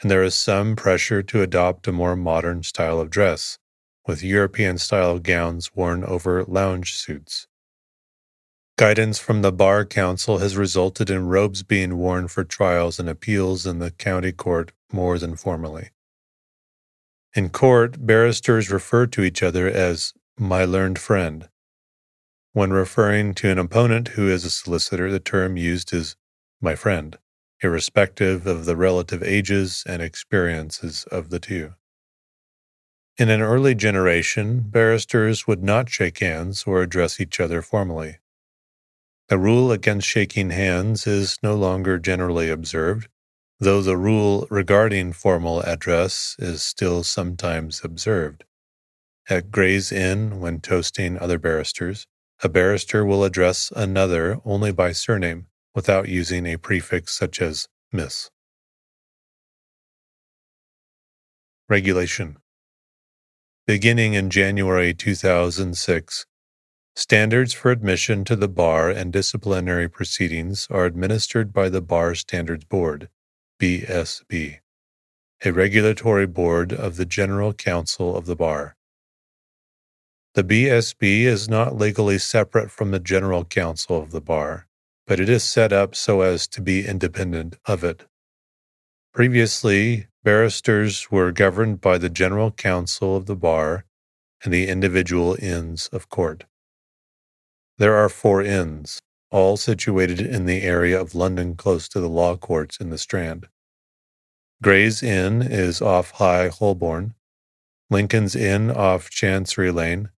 and 0.00 0.10
there 0.10 0.22
is 0.22 0.34
some 0.34 0.76
pressure 0.76 1.22
to 1.22 1.42
adopt 1.42 1.88
a 1.88 1.92
more 1.92 2.16
modern 2.16 2.62
style 2.62 3.00
of 3.00 3.10
dress, 3.10 3.58
with 4.06 4.22
European 4.22 4.76
style 4.78 5.18
gowns 5.18 5.74
worn 5.74 6.04
over 6.04 6.44
lounge 6.44 6.94
suits. 6.94 7.46
Guidance 8.76 9.20
from 9.20 9.42
the 9.42 9.52
Bar 9.52 9.84
Council 9.84 10.38
has 10.38 10.56
resulted 10.56 11.08
in 11.08 11.28
robes 11.28 11.62
being 11.62 11.96
worn 11.96 12.26
for 12.26 12.42
trials 12.42 12.98
and 12.98 13.08
appeals 13.08 13.66
in 13.66 13.78
the 13.78 13.92
county 13.92 14.32
court 14.32 14.72
more 14.92 15.16
than 15.16 15.36
formerly. 15.36 15.90
In 17.36 17.50
court, 17.50 18.04
barristers 18.04 18.72
refer 18.72 19.06
to 19.06 19.22
each 19.22 19.44
other 19.44 19.68
as 19.68 20.12
my 20.36 20.64
learned 20.64 20.98
friend. 20.98 21.48
When 22.52 22.72
referring 22.72 23.34
to 23.34 23.48
an 23.48 23.60
opponent 23.60 24.08
who 24.08 24.28
is 24.28 24.44
a 24.44 24.50
solicitor, 24.50 25.08
the 25.08 25.20
term 25.20 25.56
used 25.56 25.92
is 25.92 26.16
my 26.60 26.74
friend, 26.74 27.16
irrespective 27.62 28.44
of 28.44 28.64
the 28.64 28.74
relative 28.74 29.22
ages 29.22 29.84
and 29.86 30.02
experiences 30.02 31.04
of 31.12 31.30
the 31.30 31.38
two. 31.38 31.74
In 33.18 33.30
an 33.30 33.40
early 33.40 33.76
generation, 33.76 34.64
barristers 34.66 35.46
would 35.46 35.62
not 35.62 35.90
shake 35.90 36.18
hands 36.18 36.64
or 36.66 36.82
address 36.82 37.20
each 37.20 37.38
other 37.38 37.62
formally. 37.62 38.18
The 39.34 39.40
rule 39.40 39.72
against 39.72 40.06
shaking 40.06 40.50
hands 40.50 41.08
is 41.08 41.38
no 41.42 41.56
longer 41.56 41.98
generally 41.98 42.50
observed, 42.50 43.08
though 43.58 43.82
the 43.82 43.96
rule 43.96 44.46
regarding 44.48 45.12
formal 45.12 45.60
address 45.62 46.36
is 46.38 46.62
still 46.62 47.02
sometimes 47.02 47.80
observed. 47.82 48.44
At 49.28 49.50
Gray's 49.50 49.90
Inn, 49.90 50.38
when 50.38 50.60
toasting 50.60 51.18
other 51.18 51.40
barristers, 51.40 52.06
a 52.44 52.48
barrister 52.48 53.04
will 53.04 53.24
address 53.24 53.72
another 53.74 54.38
only 54.44 54.70
by 54.70 54.92
surname 54.92 55.48
without 55.74 56.08
using 56.08 56.46
a 56.46 56.56
prefix 56.56 57.12
such 57.12 57.42
as 57.42 57.66
Miss. 57.90 58.30
Regulation 61.68 62.36
Beginning 63.66 64.14
in 64.14 64.30
January 64.30 64.94
2006, 64.94 66.24
Standards 66.96 67.52
for 67.52 67.72
admission 67.72 68.24
to 68.24 68.36
the 68.36 68.46
bar 68.46 68.88
and 68.88 69.12
disciplinary 69.12 69.88
proceedings 69.88 70.68
are 70.70 70.84
administered 70.84 71.52
by 71.52 71.68
the 71.68 71.80
Bar 71.80 72.14
Standards 72.14 72.64
Board, 72.64 73.08
BSB, 73.60 74.60
a 75.44 75.52
regulatory 75.52 76.28
board 76.28 76.72
of 76.72 76.94
the 76.94 77.04
General 77.04 77.52
Council 77.52 78.16
of 78.16 78.26
the 78.26 78.36
Bar. 78.36 78.76
The 80.34 80.44
BSB 80.44 81.22
is 81.22 81.48
not 81.48 81.76
legally 81.76 82.16
separate 82.16 82.70
from 82.70 82.92
the 82.92 83.00
General 83.00 83.44
Council 83.44 84.00
of 84.00 84.12
the 84.12 84.20
Bar, 84.20 84.68
but 85.04 85.18
it 85.18 85.28
is 85.28 85.42
set 85.42 85.72
up 85.72 85.96
so 85.96 86.20
as 86.20 86.46
to 86.46 86.60
be 86.60 86.86
independent 86.86 87.56
of 87.66 87.82
it. 87.82 88.04
Previously, 89.12 90.06
barristers 90.22 91.10
were 91.10 91.32
governed 91.32 91.80
by 91.80 91.98
the 91.98 92.08
General 92.08 92.52
Council 92.52 93.16
of 93.16 93.26
the 93.26 93.36
Bar 93.36 93.84
and 94.44 94.54
the 94.54 94.68
individual 94.68 95.36
inns 95.40 95.88
of 95.88 96.08
court. 96.08 96.44
There 97.76 97.96
are 97.96 98.08
four 98.08 98.40
inns, 98.40 99.00
all 99.32 99.56
situated 99.56 100.20
in 100.20 100.46
the 100.46 100.62
area 100.62 101.00
of 101.00 101.16
London 101.16 101.56
close 101.56 101.88
to 101.88 102.00
the 102.00 102.08
law 102.08 102.36
courts 102.36 102.78
in 102.78 102.90
the 102.90 102.98
Strand. 102.98 103.48
Gray's 104.62 105.02
Inn 105.02 105.42
is 105.42 105.82
off 105.82 106.12
High 106.12 106.48
Holborn, 106.48 107.14
Lincoln's 107.90 108.36
Inn 108.36 108.70
off 108.70 109.10
Chancery 109.10 109.72
Lane, 109.72 110.10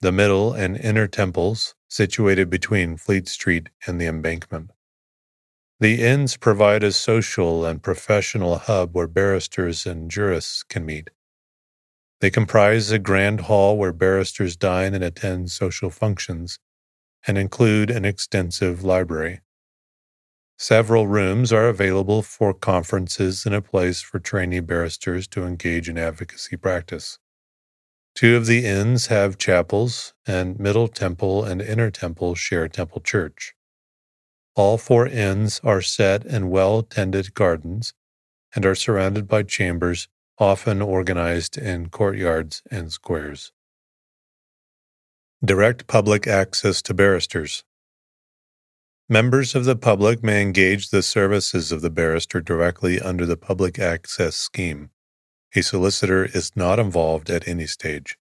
the 0.00 0.12
Middle 0.12 0.54
and 0.54 0.78
Inner 0.78 1.06
Temples, 1.06 1.74
situated 1.88 2.48
between 2.48 2.96
Fleet 2.96 3.28
Street 3.28 3.68
and 3.86 4.00
the 4.00 4.06
Embankment. 4.06 4.70
The 5.80 6.02
inns 6.02 6.38
provide 6.38 6.82
a 6.82 6.92
social 6.92 7.66
and 7.66 7.82
professional 7.82 8.56
hub 8.56 8.94
where 8.94 9.06
barristers 9.06 9.84
and 9.84 10.10
jurists 10.10 10.62
can 10.62 10.86
meet. 10.86 11.10
They 12.20 12.30
comprise 12.30 12.90
a 12.90 12.98
grand 12.98 13.42
hall 13.42 13.76
where 13.76 13.92
barristers 13.92 14.56
dine 14.56 14.94
and 14.94 15.04
attend 15.04 15.50
social 15.50 15.90
functions, 15.90 16.58
and 17.28 17.38
include 17.38 17.90
an 17.90 18.04
extensive 18.04 18.82
library. 18.82 19.40
Several 20.56 21.06
rooms 21.06 21.52
are 21.52 21.68
available 21.68 22.22
for 22.22 22.52
conferences 22.52 23.46
and 23.46 23.54
a 23.54 23.62
place 23.62 24.00
for 24.00 24.18
trainee 24.18 24.58
barristers 24.58 25.28
to 25.28 25.44
engage 25.44 25.88
in 25.88 25.96
advocacy 25.96 26.56
practice. 26.56 27.20
Two 28.16 28.36
of 28.36 28.46
the 28.46 28.66
inns 28.66 29.06
have 29.06 29.38
chapels, 29.38 30.14
and 30.26 30.58
Middle 30.58 30.88
Temple 30.88 31.44
and 31.44 31.62
Inner 31.62 31.92
Temple 31.92 32.34
share 32.34 32.66
Temple 32.66 33.00
Church. 33.02 33.54
All 34.56 34.76
four 34.76 35.06
inns 35.06 35.60
are 35.62 35.82
set 35.82 36.26
in 36.26 36.50
well 36.50 36.82
tended 36.82 37.34
gardens 37.34 37.94
and 38.56 38.66
are 38.66 38.74
surrounded 38.74 39.28
by 39.28 39.44
chambers, 39.44 40.08
often 40.38 40.82
organized 40.82 41.56
in 41.56 41.90
courtyards 41.90 42.62
and 42.70 42.90
squares. 42.90 43.52
Direct 45.44 45.86
public 45.86 46.26
access 46.26 46.82
to 46.82 46.92
barristers. 46.92 47.62
Members 49.08 49.54
of 49.54 49.66
the 49.66 49.76
public 49.76 50.20
may 50.20 50.42
engage 50.42 50.90
the 50.90 51.00
services 51.00 51.70
of 51.70 51.80
the 51.80 51.90
barrister 51.90 52.40
directly 52.40 53.00
under 53.00 53.24
the 53.24 53.36
public 53.36 53.78
access 53.78 54.34
scheme. 54.34 54.90
A 55.54 55.62
solicitor 55.62 56.24
is 56.24 56.56
not 56.56 56.80
involved 56.80 57.30
at 57.30 57.46
any 57.46 57.68
stage. 57.68 58.18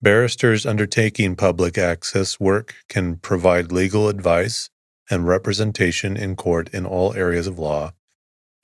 Barristers 0.00 0.64
undertaking 0.64 1.36
public 1.36 1.76
access 1.76 2.40
work 2.40 2.76
can 2.88 3.16
provide 3.16 3.70
legal 3.70 4.08
advice 4.08 4.70
and 5.10 5.28
representation 5.28 6.16
in 6.16 6.34
court 6.34 6.70
in 6.72 6.86
all 6.86 7.12
areas 7.12 7.46
of 7.46 7.58
law 7.58 7.92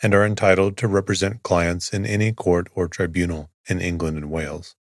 and 0.03 0.15
are 0.15 0.25
entitled 0.25 0.79
to 0.79 0.89
represent 0.89 1.43
clients 1.43 1.93
in 1.93 2.07
any 2.07 2.33
court 2.33 2.69
or 2.75 2.89
tribunal 2.89 3.51
in 3.69 3.79
England 3.79 4.17
and 4.17 4.31
Wales. 4.31 4.75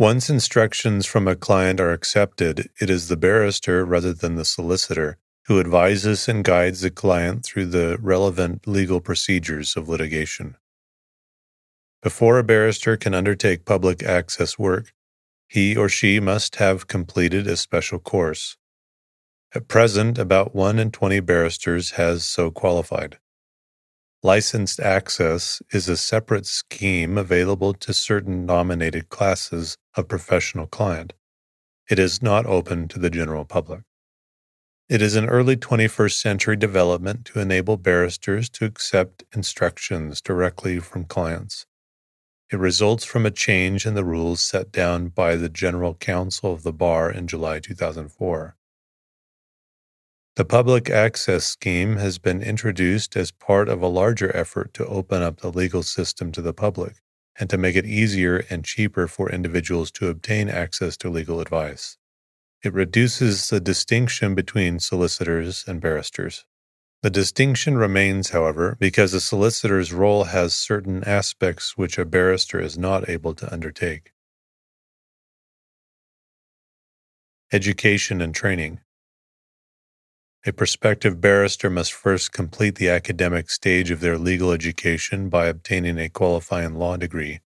Once 0.00 0.30
instructions 0.30 1.04
from 1.04 1.28
a 1.28 1.36
client 1.36 1.78
are 1.78 1.92
accepted, 1.92 2.70
it 2.80 2.88
is 2.88 3.08
the 3.08 3.18
barrister 3.18 3.84
rather 3.84 4.14
than 4.14 4.34
the 4.34 4.46
solicitor 4.46 5.18
who 5.44 5.60
advises 5.60 6.26
and 6.26 6.42
guides 6.42 6.80
the 6.80 6.90
client 6.90 7.44
through 7.44 7.66
the 7.66 7.98
relevant 8.00 8.66
legal 8.66 8.98
procedures 9.02 9.76
of 9.76 9.90
litigation. 9.90 10.56
Before 12.02 12.38
a 12.38 12.42
barrister 12.42 12.96
can 12.96 13.12
undertake 13.12 13.66
public 13.66 14.02
access 14.02 14.58
work, 14.58 14.94
he 15.46 15.76
or 15.76 15.90
she 15.90 16.18
must 16.18 16.56
have 16.56 16.86
completed 16.86 17.46
a 17.46 17.54
special 17.54 17.98
course. 17.98 18.56
At 19.54 19.68
present, 19.68 20.16
about 20.16 20.54
1 20.54 20.78
in 20.78 20.92
20 20.92 21.20
barristers 21.20 21.90
has 21.90 22.24
so 22.24 22.50
qualified. 22.50 23.18
Licensed 24.22 24.80
access 24.80 25.62
is 25.72 25.88
a 25.88 25.96
separate 25.96 26.44
scheme 26.44 27.16
available 27.16 27.72
to 27.72 27.94
certain 27.94 28.44
nominated 28.44 29.08
classes 29.08 29.78
of 29.96 30.08
professional 30.08 30.66
client. 30.66 31.14
It 31.88 31.98
is 31.98 32.22
not 32.22 32.44
open 32.44 32.86
to 32.88 32.98
the 32.98 33.08
general 33.08 33.46
public. 33.46 33.80
It 34.90 35.00
is 35.00 35.16
an 35.16 35.24
early 35.24 35.56
21st 35.56 36.20
century 36.20 36.56
development 36.56 37.24
to 37.26 37.40
enable 37.40 37.78
barristers 37.78 38.50
to 38.50 38.66
accept 38.66 39.24
instructions 39.34 40.20
directly 40.20 40.80
from 40.80 41.06
clients. 41.06 41.64
It 42.52 42.58
results 42.58 43.06
from 43.06 43.24
a 43.24 43.30
change 43.30 43.86
in 43.86 43.94
the 43.94 44.04
rules 44.04 44.42
set 44.42 44.70
down 44.70 45.08
by 45.08 45.36
the 45.36 45.48
General 45.48 45.94
Council 45.94 46.52
of 46.52 46.62
the 46.62 46.74
Bar 46.74 47.10
in 47.10 47.26
July 47.26 47.58
2004. 47.58 48.54
The 50.36 50.44
public 50.44 50.88
access 50.88 51.44
scheme 51.44 51.96
has 51.96 52.18
been 52.18 52.40
introduced 52.40 53.16
as 53.16 53.32
part 53.32 53.68
of 53.68 53.82
a 53.82 53.88
larger 53.88 54.34
effort 54.34 54.72
to 54.74 54.86
open 54.86 55.22
up 55.22 55.40
the 55.40 55.50
legal 55.50 55.82
system 55.82 56.30
to 56.32 56.40
the 56.40 56.54
public 56.54 56.96
and 57.38 57.50
to 57.50 57.58
make 57.58 57.74
it 57.74 57.84
easier 57.84 58.44
and 58.48 58.64
cheaper 58.64 59.08
for 59.08 59.30
individuals 59.30 59.90
to 59.92 60.08
obtain 60.08 60.48
access 60.48 60.96
to 60.98 61.10
legal 61.10 61.40
advice. 61.40 61.98
It 62.62 62.72
reduces 62.72 63.48
the 63.48 63.60
distinction 63.60 64.34
between 64.34 64.78
solicitors 64.78 65.64
and 65.66 65.80
barristers. 65.80 66.44
The 67.02 67.10
distinction 67.10 67.76
remains, 67.76 68.30
however, 68.30 68.76
because 68.78 69.14
a 69.14 69.20
solicitor's 69.20 69.92
role 69.92 70.24
has 70.24 70.54
certain 70.54 71.02
aspects 71.04 71.76
which 71.76 71.98
a 71.98 72.04
barrister 72.04 72.60
is 72.60 72.78
not 72.78 73.08
able 73.08 73.34
to 73.34 73.52
undertake. 73.52 74.12
Education 77.52 78.20
and 78.20 78.34
training. 78.34 78.80
A 80.46 80.54
prospective 80.54 81.20
barrister 81.20 81.68
must 81.68 81.92
first 81.92 82.32
complete 82.32 82.76
the 82.76 82.88
academic 82.88 83.50
stage 83.50 83.90
of 83.90 84.00
their 84.00 84.16
legal 84.16 84.52
education 84.52 85.28
by 85.28 85.48
obtaining 85.48 85.98
a 85.98 86.08
qualifying 86.08 86.76
law 86.76 86.96
degree. 86.96 87.40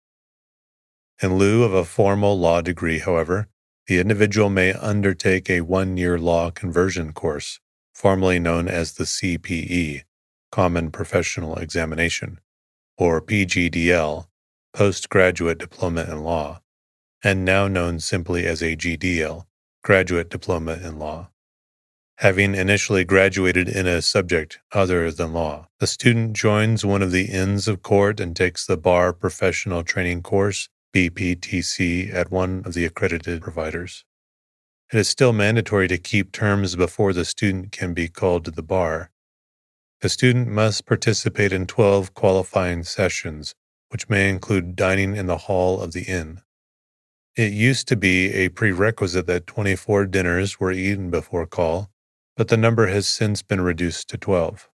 In 1.23 1.39
lieu 1.39 1.63
of 1.63 1.73
a 1.73 1.87
formal 1.87 2.39
law 2.39 2.61
degree, 2.61 2.99
however, 2.99 3.49
the 3.87 3.99
individual 3.99 4.51
may 4.51 4.75
undertake 4.75 5.49
a 5.49 5.63
one 5.63 5.97
year 5.97 6.19
law 6.19 6.51
conversion 6.51 7.15
course, 7.15 7.61
formerly 7.95 8.39
known 8.39 8.69
as 8.69 8.93
the 8.93 9.05
CPE, 9.05 10.03
Common 10.51 10.91
Professional 10.91 11.57
Examination, 11.57 12.41
or 12.99 13.23
PGDL, 13.23 14.27
Postgraduate 14.75 15.59
Diploma 15.59 16.03
in 16.03 16.23
Law, 16.23 16.61
and 17.25 17.43
now 17.43 17.67
known 17.69 18.01
simply 18.01 18.45
as 18.45 18.61
a 18.61 18.77
GDL, 18.77 19.47
Graduate 19.83 20.29
Diploma 20.29 20.75
in 20.75 20.99
Law 20.99 21.32
having 22.17 22.55
initially 22.55 23.05
graduated 23.05 23.69
in 23.69 23.87
a 23.87 24.03
subject 24.03 24.59
other 24.73 25.11
than 25.11 25.33
law. 25.33 25.67
The 25.81 25.87
student 25.87 26.35
joins 26.35 26.85
one 26.85 27.03
of 27.03 27.11
the 27.11 27.25
Inns 27.25 27.67
of 27.67 27.83
Court 27.83 28.21
and 28.21 28.37
takes 28.37 28.67
the 28.67 28.77
Bar 28.77 29.13
Professional 29.13 29.83
Training 29.83 30.23
Course, 30.23 30.69
BPTC, 30.95 32.13
at 32.13 32.31
one 32.31 32.63
of 32.65 32.75
the 32.75 32.85
accredited 32.85 33.43
providers. 33.43 34.05
It 34.93 34.99
is 34.99 35.09
still 35.09 35.33
mandatory 35.33 35.89
to 35.89 35.97
keep 35.97 36.33
terms 36.33 36.77
before 36.77 37.13
the 37.13 37.25
student 37.25 37.73
can 37.73 37.95
be 37.95 38.09
called 38.09 38.45
to 38.45 38.51
the 38.51 38.63
bar. 38.63 39.11
The 40.03 40.09
student 40.09 40.49
must 40.49 40.85
participate 40.85 41.53
in 41.53 41.67
12 41.67 42.13
qualifying 42.13 42.83
sessions, 42.83 43.55
which 43.89 44.09
may 44.09 44.29
include 44.29 44.77
dining 44.77 45.17
in 45.17 45.27
the 45.27 45.39
hall 45.39 45.81
of 45.81 45.93
the 45.93 46.03
inn. 46.03 46.43
It 47.37 47.53
used 47.53 47.89
to 47.89 47.97
be 47.97 48.33
a 48.35 48.51
prerequisite 48.51 49.27
that 49.27 49.47
24 49.47 50.07
dinners 50.07 50.61
were 50.61 50.73
eaten 50.73 51.09
before 51.09 51.47
call, 51.47 51.92
but 52.43 52.49
the 52.49 52.57
number 52.57 52.89
has 52.89 53.07
since 53.07 53.41
been 53.41 53.61
reduced 53.61 54.09
to 54.09 54.19
12. 54.19 54.69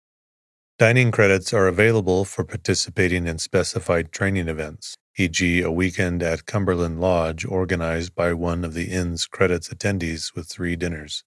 Dining 0.79 1.11
credits 1.11 1.51
are 1.55 1.67
available 1.67 2.27
for 2.27 2.45
participating 2.45 3.27
in 3.27 3.39
specified 3.39 4.13
training 4.13 4.49
events, 4.49 4.99
e.g., 5.17 5.63
a 5.63 5.71
weekend 5.71 6.23
at 6.23 6.45
Cumberland 6.45 7.01
Lodge 7.01 7.47
organized 7.47 8.15
by 8.15 8.35
one 8.35 8.67
of 8.67 8.75
the 8.75 8.91
inn's 8.91 9.25
credits 9.25 9.71
attendees 9.71 10.35
with 10.35 10.47
three 10.47 10.77
dinners. 10.77 11.25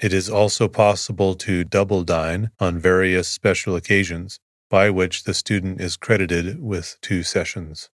It 0.00 0.12
is 0.12 0.28
also 0.28 0.66
possible 0.66 1.36
to 1.36 1.62
double 1.62 2.02
dine 2.02 2.50
on 2.58 2.80
various 2.80 3.28
special 3.28 3.76
occasions, 3.76 4.40
by 4.68 4.90
which 4.90 5.22
the 5.22 5.34
student 5.34 5.80
is 5.80 5.96
credited 5.96 6.60
with 6.60 6.98
two 7.00 7.22
sessions. 7.22 7.90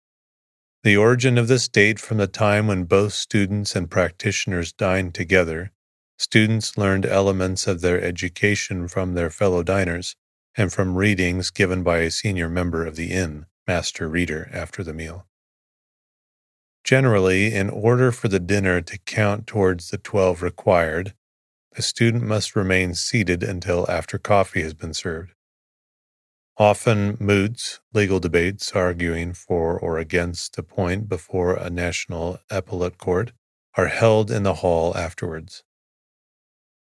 The 0.83 0.99
origin 0.99 1.39
of 1.39 1.49
this 1.49 1.69
date 1.69 2.01
from 2.01 2.19
the 2.19 2.27
time 2.27 2.67
when 2.67 2.85
both 2.85 3.15
students 3.15 3.75
and 3.75 3.91
practitioners 3.91 4.75
dined 4.75 5.15
together 5.15 5.73
Students 6.19 6.79
learned 6.79 7.05
elements 7.05 7.67
of 7.67 7.83
their 7.83 8.01
education 8.01 8.89
from 8.89 9.15
their 9.15 9.31
fellow 9.31 9.63
diners 9.63 10.17
and 10.57 10.73
from 10.73 10.97
readings 10.97 11.51
given 11.51 11.83
by 11.83 11.99
a 11.99 12.11
senior 12.11 12.49
member 12.49 12.87
of 12.87 12.97
the 12.97 13.13
inn, 13.13 13.47
master 13.67 14.09
reader, 14.09 14.49
after 14.53 14.83
the 14.83 14.95
meal. 14.95 15.27
Generally, 16.85 17.53
in 17.53 17.69
order 17.69 18.13
for 18.13 18.29
the 18.29 18.41
dinner 18.41 18.81
to 18.81 18.99
count 18.99 19.47
towards 19.47 19.91
the 19.91 19.99
12 19.99 20.41
required, 20.41 21.15
the 21.73 21.83
student 21.83 22.23
must 22.23 22.57
remain 22.57 22.95
seated 22.95 23.43
until 23.43 23.91
after 23.91 24.19
coffee 24.19 24.63
has 24.63 24.73
been 24.73 24.95
served. 24.95 25.35
Often, 26.57 27.19
moots, 27.21 27.81
legal 27.93 28.19
debates 28.19 28.73
arguing 28.73 29.35
for 29.35 29.79
or 29.79 29.99
against 29.99 30.57
a 30.57 30.63
point 30.63 31.07
before 31.07 31.55
a 31.55 31.69
national 31.69 32.39
appellate 32.49 32.97
court, 32.97 33.33
are 33.77 33.89
held 33.89 34.31
in 34.31 34.43
the 34.45 34.55
hall 34.55 34.97
afterwards. 34.97 35.63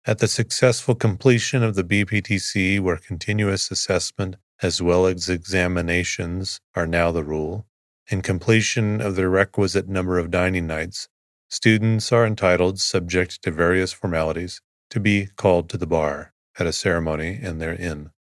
At 0.07 0.19
the 0.19 0.29
successful 0.29 0.95
completion 0.95 1.63
of 1.63 1.75
the 1.75 1.83
BPTC, 1.83 2.79
where 2.79 2.95
continuous 2.95 3.69
assessment 3.69 4.37
as 4.61 4.81
well 4.81 5.05
as 5.05 5.27
examinations 5.27 6.61
are 6.75 6.87
now 6.87 7.11
the 7.11 7.25
rule, 7.25 7.67
and 8.09 8.23
completion 8.23 9.01
of 9.01 9.17
the 9.17 9.27
requisite 9.27 9.89
number 9.89 10.17
of 10.17 10.31
dining 10.31 10.65
nights, 10.65 11.09
students 11.49 12.13
are 12.13 12.25
entitled, 12.25 12.79
subject 12.79 13.41
to 13.41 13.51
various 13.51 13.91
formalities, 13.91 14.61
to 14.91 15.01
be 15.01 15.27
called 15.35 15.69
to 15.71 15.77
the 15.77 15.85
bar 15.85 16.31
at 16.57 16.65
a 16.65 16.71
ceremony 16.71 17.37
in 17.41 17.57
their 17.57 17.75
inn. 17.75 18.11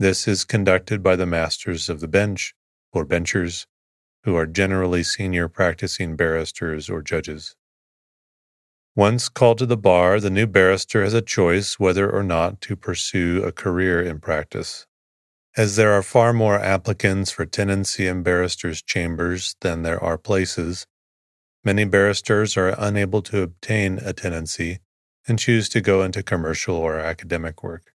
This 0.00 0.26
is 0.26 0.44
conducted 0.44 1.00
by 1.00 1.14
the 1.14 1.26
masters 1.26 1.88
of 1.88 2.00
the 2.00 2.08
bench, 2.08 2.56
or 2.92 3.04
benchers, 3.04 3.68
who 4.24 4.34
are 4.34 4.46
generally 4.46 5.04
senior 5.04 5.48
practicing 5.48 6.16
barristers 6.16 6.90
or 6.90 7.02
judges. 7.02 7.54
Once 8.94 9.30
called 9.30 9.56
to 9.56 9.64
the 9.64 9.76
bar, 9.76 10.20
the 10.20 10.28
new 10.28 10.46
barrister 10.46 11.02
has 11.02 11.14
a 11.14 11.22
choice 11.22 11.78
whether 11.78 12.10
or 12.10 12.22
not 12.22 12.60
to 12.60 12.76
pursue 12.76 13.42
a 13.42 13.50
career 13.50 14.02
in 14.02 14.20
practice. 14.20 14.86
As 15.56 15.76
there 15.76 15.92
are 15.92 16.02
far 16.02 16.34
more 16.34 16.58
applicants 16.58 17.30
for 17.30 17.46
tenancy 17.46 18.06
in 18.06 18.22
barristers' 18.22 18.82
chambers 18.82 19.56
than 19.62 19.82
there 19.82 20.02
are 20.02 20.18
places, 20.18 20.86
many 21.64 21.86
barristers 21.86 22.54
are 22.58 22.74
unable 22.78 23.22
to 23.22 23.40
obtain 23.40 23.98
a 23.98 24.12
tenancy 24.12 24.80
and 25.26 25.38
choose 25.38 25.70
to 25.70 25.80
go 25.80 26.02
into 26.02 26.22
commercial 26.22 26.76
or 26.76 26.98
academic 26.98 27.62
work. 27.62 27.94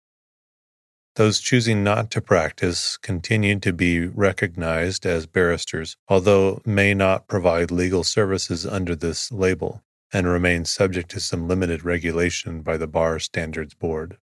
Those 1.17 1.41
choosing 1.41 1.83
not 1.83 2.09
to 2.13 2.21
practice 2.21 2.97
continue 2.99 3.59
to 3.61 3.73
be 3.73 4.07
recognized 4.07 5.07
as 5.07 5.27
barristers, 5.27 5.97
although 6.07 6.63
may 6.65 6.95
not 6.95 7.27
provide 7.27 7.73
legal 7.73 8.05
services 8.05 8.65
under 8.65 8.95
this 8.95 9.33
label 9.33 9.83
and 10.15 10.29
remains 10.29 10.71
subject 10.71 11.11
to 11.11 11.21
some 11.21 11.49
limited 11.49 11.85
regulation 11.85 12.63
by 12.63 12.77
the 12.77 12.87
Bar 12.87 13.19
Standards 13.19 13.75
Board. 13.75 14.17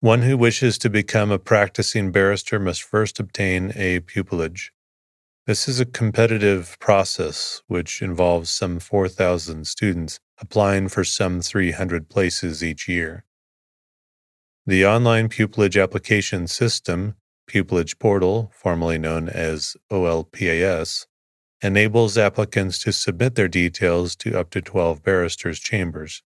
One 0.00 0.22
who 0.22 0.36
wishes 0.36 0.76
to 0.78 0.90
become 0.90 1.30
a 1.30 1.38
practicing 1.38 2.12
barrister 2.12 2.58
must 2.58 2.82
first 2.82 3.18
obtain 3.18 3.72
a 3.76 4.00
pupillage. 4.00 4.70
This 5.46 5.68
is 5.68 5.78
a 5.78 5.86
competitive 5.86 6.76
process 6.80 7.62
which 7.68 8.02
involves 8.02 8.50
some 8.50 8.80
4,000 8.80 9.66
students 9.66 10.18
applying 10.38 10.88
for 10.88 11.04
some 11.04 11.40
300 11.40 12.08
places 12.08 12.62
each 12.64 12.88
year. 12.88 13.24
The 14.66 14.84
online 14.84 15.28
pupillage 15.28 15.82
application 15.82 16.48
system, 16.48 17.14
Pupillage 17.48 17.98
Portal, 17.98 18.50
formerly 18.54 18.98
known 18.98 19.28
as 19.28 19.76
OLPAS, 19.90 21.06
enables 21.64 22.18
applicants 22.18 22.78
to 22.78 22.92
submit 22.92 23.36
their 23.36 23.48
details 23.48 24.14
to 24.14 24.38
up 24.38 24.50
to 24.50 24.60
12 24.60 25.02
barristers' 25.02 25.58
chambers. 25.58 26.22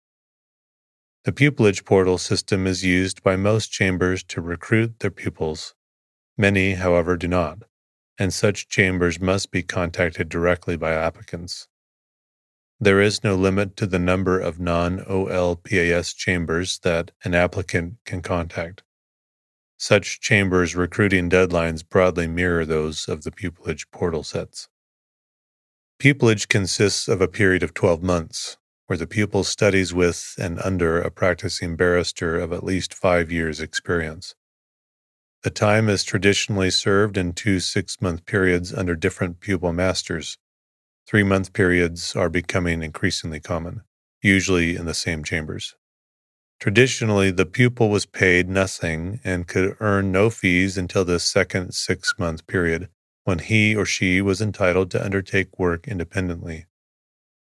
The 1.24 1.32
pupillage 1.32 1.84
portal 1.84 2.16
system 2.16 2.66
is 2.66 2.82
used 2.82 3.22
by 3.22 3.36
most 3.36 3.70
chambers 3.70 4.24
to 4.24 4.40
recruit 4.40 5.00
their 5.00 5.10
pupils. 5.10 5.74
Many, 6.38 6.74
however, 6.74 7.18
do 7.18 7.28
not, 7.28 7.64
and 8.18 8.32
such 8.32 8.68
chambers 8.68 9.20
must 9.20 9.50
be 9.50 9.62
contacted 9.62 10.30
directly 10.30 10.74
by 10.74 10.94
applicants. 10.94 11.68
There 12.80 13.02
is 13.02 13.22
no 13.22 13.34
limit 13.34 13.76
to 13.76 13.86
the 13.86 13.98
number 13.98 14.40
of 14.40 14.58
non 14.58 15.00
OLPAS 15.00 16.16
chambers 16.16 16.78
that 16.78 17.10
an 17.24 17.34
applicant 17.34 17.96
can 18.06 18.22
contact. 18.22 18.84
Such 19.76 20.18
chambers' 20.18 20.74
recruiting 20.74 21.28
deadlines 21.28 21.86
broadly 21.86 22.26
mirror 22.26 22.64
those 22.64 23.06
of 23.06 23.24
the 23.24 23.30
pupillage 23.30 23.90
portal 23.90 24.22
sets. 24.22 24.68
Pupillage 25.98 26.48
consists 26.48 27.08
of 27.08 27.22
a 27.22 27.28
period 27.28 27.62
of 27.62 27.72
12 27.72 28.02
months, 28.02 28.58
where 28.86 28.98
the 28.98 29.06
pupil 29.06 29.42
studies 29.42 29.94
with 29.94 30.34
and 30.38 30.60
under 30.60 31.00
a 31.00 31.10
practicing 31.10 31.74
barrister 31.74 32.38
of 32.38 32.52
at 32.52 32.62
least 32.62 32.92
five 32.92 33.32
years' 33.32 33.60
experience. 33.60 34.34
The 35.42 35.50
time 35.50 35.88
is 35.88 36.04
traditionally 36.04 36.70
served 36.70 37.16
in 37.16 37.32
two 37.32 37.60
six 37.60 38.02
month 38.02 38.26
periods 38.26 38.74
under 38.74 38.94
different 38.94 39.40
pupil 39.40 39.72
masters. 39.72 40.36
Three 41.06 41.22
month 41.22 41.54
periods 41.54 42.14
are 42.14 42.28
becoming 42.28 42.82
increasingly 42.82 43.40
common, 43.40 43.80
usually 44.20 44.76
in 44.76 44.84
the 44.84 44.92
same 44.92 45.24
chambers. 45.24 45.76
Traditionally, 46.60 47.30
the 47.30 47.46
pupil 47.46 47.88
was 47.88 48.04
paid 48.04 48.50
nothing 48.50 49.20
and 49.24 49.46
could 49.46 49.76
earn 49.80 50.12
no 50.12 50.28
fees 50.28 50.76
until 50.76 51.06
the 51.06 51.20
second 51.20 51.72
six 51.72 52.14
month 52.18 52.46
period, 52.46 52.90
when 53.26 53.40
he 53.40 53.74
or 53.74 53.84
she 53.84 54.22
was 54.22 54.40
entitled 54.40 54.88
to 54.88 55.04
undertake 55.04 55.58
work 55.58 55.88
independently. 55.88 56.64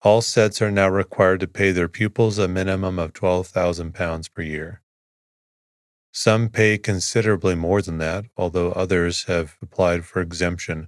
All 0.01 0.23
sets 0.23 0.59
are 0.59 0.71
now 0.71 0.89
required 0.89 1.39
to 1.41 1.47
pay 1.47 1.71
their 1.71 1.87
pupils 1.87 2.39
a 2.39 2.47
minimum 2.47 2.97
of 2.97 3.13
£12,000 3.13 4.33
per 4.33 4.41
year. 4.41 4.81
Some 6.11 6.49
pay 6.49 6.79
considerably 6.79 7.53
more 7.53 7.83
than 7.83 7.99
that, 7.99 8.25
although 8.35 8.71
others 8.71 9.25
have 9.25 9.55
applied 9.61 10.03
for 10.03 10.19
exemption 10.19 10.87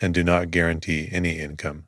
and 0.00 0.12
do 0.12 0.24
not 0.24 0.50
guarantee 0.50 1.08
any 1.12 1.38
income. 1.38 1.84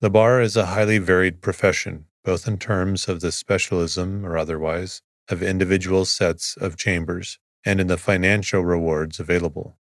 The 0.00 0.08
bar 0.08 0.40
is 0.40 0.56
a 0.56 0.66
highly 0.66 0.96
varied 0.96 1.42
profession, 1.42 2.06
both 2.24 2.48
in 2.48 2.56
terms 2.56 3.06
of 3.06 3.20
the 3.20 3.32
specialism 3.32 4.24
or 4.24 4.38
otherwise 4.38 5.02
of 5.28 5.42
individual 5.42 6.06
sets 6.06 6.56
of 6.56 6.78
chambers 6.78 7.38
and 7.66 7.82
in 7.82 7.88
the 7.88 7.98
financial 7.98 8.64
rewards 8.64 9.20
available. 9.20 9.76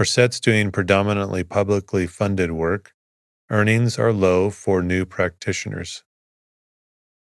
For 0.00 0.06
sets 0.06 0.40
doing 0.40 0.72
predominantly 0.72 1.44
publicly 1.44 2.06
funded 2.06 2.52
work, 2.52 2.94
earnings 3.50 3.98
are 3.98 4.14
low 4.14 4.48
for 4.48 4.82
new 4.82 5.04
practitioners. 5.04 6.04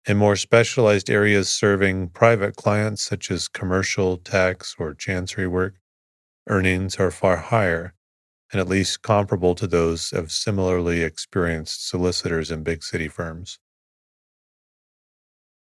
In 0.04 0.16
more 0.16 0.34
specialized 0.34 1.08
areas 1.08 1.48
serving 1.48 2.08
private 2.08 2.56
clients, 2.56 3.04
such 3.04 3.30
as 3.30 3.46
commercial, 3.46 4.16
tax, 4.16 4.74
or 4.80 4.94
chancery 4.94 5.46
work, 5.46 5.76
earnings 6.48 6.96
are 6.96 7.12
far 7.12 7.36
higher 7.36 7.94
and 8.50 8.60
at 8.60 8.66
least 8.66 9.00
comparable 9.00 9.54
to 9.54 9.68
those 9.68 10.12
of 10.12 10.32
similarly 10.32 11.02
experienced 11.02 11.88
solicitors 11.88 12.50
in 12.50 12.64
big 12.64 12.82
city 12.82 13.06
firms. 13.06 13.60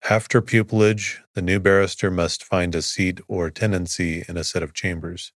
After 0.07 0.39
pupillage, 0.39 1.17
the 1.33 1.41
new 1.41 1.59
barrister 1.59 2.11
must 2.11 2.43
find 2.43 2.75
a 2.75 2.83
seat 2.83 3.21
or 3.27 3.49
tenancy 3.49 4.23
in 4.29 4.37
a 4.37 4.43
set 4.43 4.61
of 4.61 4.75
chambers. 4.75 5.33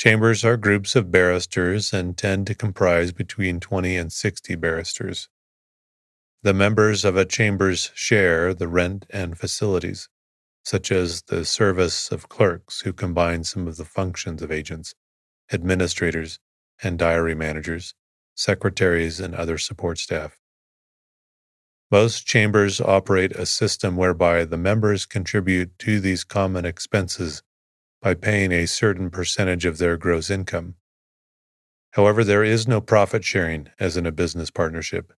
Chambers 0.00 0.46
are 0.46 0.56
groups 0.56 0.96
of 0.96 1.10
barristers 1.10 1.92
and 1.92 2.16
tend 2.16 2.46
to 2.46 2.54
comprise 2.54 3.12
between 3.12 3.60
20 3.60 3.98
and 3.98 4.10
60 4.10 4.54
barristers. 4.54 5.28
The 6.42 6.54
members 6.54 7.04
of 7.04 7.18
a 7.18 7.26
chambers 7.26 7.90
share 7.94 8.54
the 8.54 8.66
rent 8.66 9.04
and 9.10 9.38
facilities, 9.38 10.08
such 10.64 10.90
as 10.90 11.24
the 11.24 11.44
service 11.44 12.10
of 12.10 12.30
clerks 12.30 12.80
who 12.80 12.94
combine 12.94 13.44
some 13.44 13.68
of 13.68 13.76
the 13.76 13.84
functions 13.84 14.40
of 14.40 14.50
agents, 14.50 14.94
administrators, 15.52 16.38
and 16.82 16.98
diary 16.98 17.34
managers, 17.34 17.92
secretaries, 18.34 19.20
and 19.20 19.34
other 19.34 19.58
support 19.58 19.98
staff. 19.98 20.38
Most 21.90 22.26
chambers 22.26 22.80
operate 22.80 23.32
a 23.32 23.44
system 23.44 23.98
whereby 23.98 24.46
the 24.46 24.56
members 24.56 25.04
contribute 25.04 25.78
to 25.80 26.00
these 26.00 26.24
common 26.24 26.64
expenses 26.64 27.42
by 28.02 28.14
paying 28.14 28.52
a 28.52 28.66
certain 28.66 29.10
percentage 29.10 29.64
of 29.64 29.78
their 29.78 29.96
gross 29.96 30.30
income. 30.30 30.74
However, 31.92 32.24
there 32.24 32.44
is 32.44 32.68
no 32.68 32.80
profit 32.80 33.24
sharing 33.24 33.68
as 33.78 33.96
in 33.96 34.06
a 34.06 34.12
business 34.12 34.50
partnership. 34.50 35.12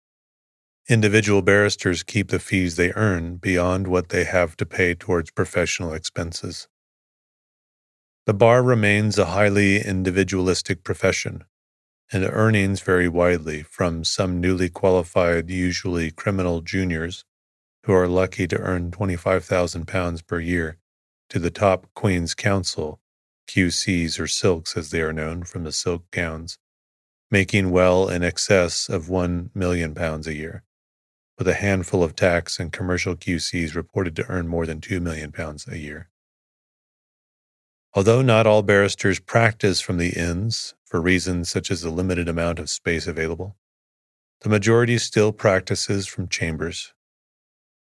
Individual 0.88 1.42
barristers 1.42 2.02
keep 2.02 2.30
the 2.30 2.40
fees 2.40 2.74
they 2.74 2.92
earn 2.94 3.36
beyond 3.36 3.86
what 3.86 4.08
they 4.08 4.24
have 4.24 4.56
to 4.56 4.66
pay 4.66 4.94
towards 4.94 5.30
professional 5.30 5.92
expenses. 5.92 6.66
The 8.26 8.34
bar 8.34 8.62
remains 8.62 9.18
a 9.18 9.26
highly 9.26 9.80
individualistic 9.80 10.82
profession, 10.82 11.44
and 12.12 12.24
earnings 12.24 12.80
vary 12.80 13.08
widely 13.08 13.62
from 13.62 14.04
some 14.04 14.40
newly 14.40 14.68
qualified, 14.68 15.50
usually 15.50 16.10
criminal 16.10 16.60
juniors, 16.62 17.24
who 17.84 17.92
are 17.92 18.08
lucky 18.08 18.46
to 18.48 18.58
earn 18.58 18.90
£25,000 18.90 20.26
per 20.26 20.40
year, 20.40 20.78
to 21.32 21.38
the 21.38 21.50
top 21.50 21.86
Queen's 21.94 22.34
Counsel, 22.34 23.00
QCs 23.48 24.20
or 24.20 24.26
silks 24.26 24.76
as 24.76 24.90
they 24.90 25.00
are 25.00 25.14
known 25.14 25.44
from 25.44 25.64
the 25.64 25.72
silk 25.72 26.04
gowns, 26.10 26.58
making 27.30 27.70
well 27.70 28.10
in 28.10 28.22
excess 28.22 28.86
of 28.86 29.06
£1 29.06 29.48
million 29.54 29.96
a 29.96 30.30
year, 30.30 30.62
with 31.38 31.48
a 31.48 31.54
handful 31.54 32.04
of 32.04 32.14
tax 32.14 32.60
and 32.60 32.70
commercial 32.70 33.16
QCs 33.16 33.74
reported 33.74 34.14
to 34.16 34.28
earn 34.28 34.46
more 34.46 34.66
than 34.66 34.82
£2 34.82 35.00
million 35.00 35.32
a 35.68 35.76
year. 35.76 36.10
Although 37.94 38.20
not 38.20 38.46
all 38.46 38.62
barristers 38.62 39.18
practice 39.18 39.80
from 39.80 39.96
the 39.96 40.10
inns, 40.10 40.74
for 40.84 41.00
reasons 41.00 41.48
such 41.48 41.70
as 41.70 41.80
the 41.80 41.88
limited 41.88 42.28
amount 42.28 42.58
of 42.58 42.68
space 42.68 43.06
available. 43.06 43.56
The 44.42 44.50
majority 44.50 44.98
still 44.98 45.32
practices 45.32 46.06
from 46.06 46.28
chambers. 46.28 46.92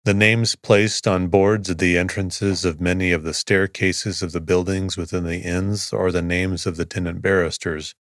The 0.04 0.14
names 0.14 0.56
placed 0.56 1.06
on 1.06 1.28
boards 1.28 1.70
at 1.70 1.78
the 1.78 1.96
entrances 1.96 2.64
of 2.64 2.80
many 2.80 3.12
of 3.12 3.22
the 3.22 3.32
staircases 3.32 4.20
of 4.20 4.32
the 4.32 4.40
buildings 4.40 4.96
within 4.96 5.22
the 5.22 5.38
inns 5.38 5.92
are 5.92 6.10
the 6.10 6.20
names 6.20 6.66
of 6.66 6.76
the 6.76 6.84
tenant 6.84 7.22
barristers, 7.22 7.94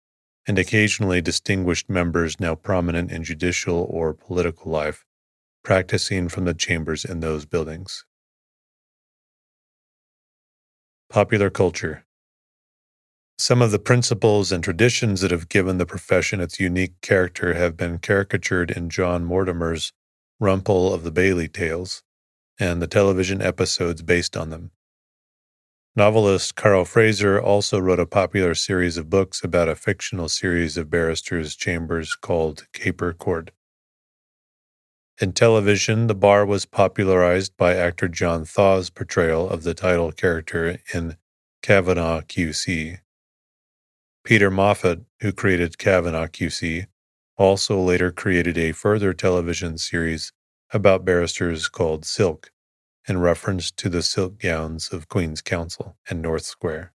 and 0.47 0.57
occasionally 0.57 1.21
distinguished 1.21 1.91
members 1.91 2.39
now 2.39 2.55
prominent 2.55 3.11
in 3.11 3.23
judicial 3.23 3.85
or 3.87 4.15
political 4.15 4.71
life, 4.71 5.05
practicing 5.63 6.27
from 6.27 6.45
the 6.45 6.55
chambers 6.55 7.05
in 7.05 7.19
those 7.19 7.45
buildings. 7.45 8.03
Popular 11.07 11.51
culture. 11.51 12.07
Some 13.37 13.61
of 13.61 13.69
the 13.69 13.77
principles 13.77 14.51
and 14.51 14.63
traditions 14.63 15.21
that 15.21 15.29
have 15.29 15.49
given 15.49 15.77
the 15.77 15.85
profession 15.85 16.41
its 16.41 16.59
unique 16.59 16.99
character 17.01 17.53
have 17.53 17.77
been 17.77 17.99
caricatured 17.99 18.71
in 18.71 18.89
John 18.89 19.23
Mortimer's 19.23 19.93
Rumpole 20.41 20.93
of 20.93 21.03
the 21.03 21.11
Bailey 21.11 21.47
Tales 21.47 22.01
and 22.59 22.81
the 22.81 22.87
television 22.87 23.41
episodes 23.41 24.01
based 24.01 24.35
on 24.35 24.49
them. 24.49 24.71
Novelist 25.95 26.55
Caro 26.55 26.85
Fraser 26.85 27.39
also 27.39 27.77
wrote 27.77 27.99
a 27.99 28.05
popular 28.05 28.55
series 28.55 28.97
of 28.97 29.09
books 29.09 29.43
about 29.43 29.69
a 29.69 29.75
fictional 29.75 30.29
series 30.29 30.77
of 30.77 30.89
barristers' 30.89 31.55
chambers 31.55 32.15
called 32.15 32.65
Caper 32.73 33.13
Court. 33.13 33.51
In 35.19 35.33
television, 35.33 36.07
the 36.07 36.15
bar 36.15 36.45
was 36.45 36.65
popularized 36.65 37.55
by 37.57 37.75
actor 37.75 38.07
John 38.07 38.45
Thaw's 38.45 38.89
portrayal 38.89 39.49
of 39.49 39.63
the 39.63 39.73
title 39.73 40.11
character 40.11 40.79
in 40.93 41.17
Kavanagh 41.61 42.21
QC. 42.21 42.99
Peter 44.23 44.49
Moffat, 44.49 45.01
who 45.19 45.31
created 45.31 45.77
Kavanagh 45.77 46.27
QC, 46.27 46.87
also 47.37 47.79
later 47.79 48.11
created 48.11 48.57
a 48.57 48.71
further 48.71 49.13
television 49.13 49.77
series 49.77 50.31
about 50.73 51.05
barristers 51.05 51.67
called 51.67 52.05
Silk, 52.05 52.51
in 53.07 53.19
reference 53.19 53.71
to 53.71 53.89
the 53.89 54.01
silk 54.01 54.39
gowns 54.39 54.89
of 54.89 55.07
Queen's 55.07 55.41
Counsel 55.41 55.97
and 56.09 56.21
North 56.21 56.43
Square. 56.43 56.93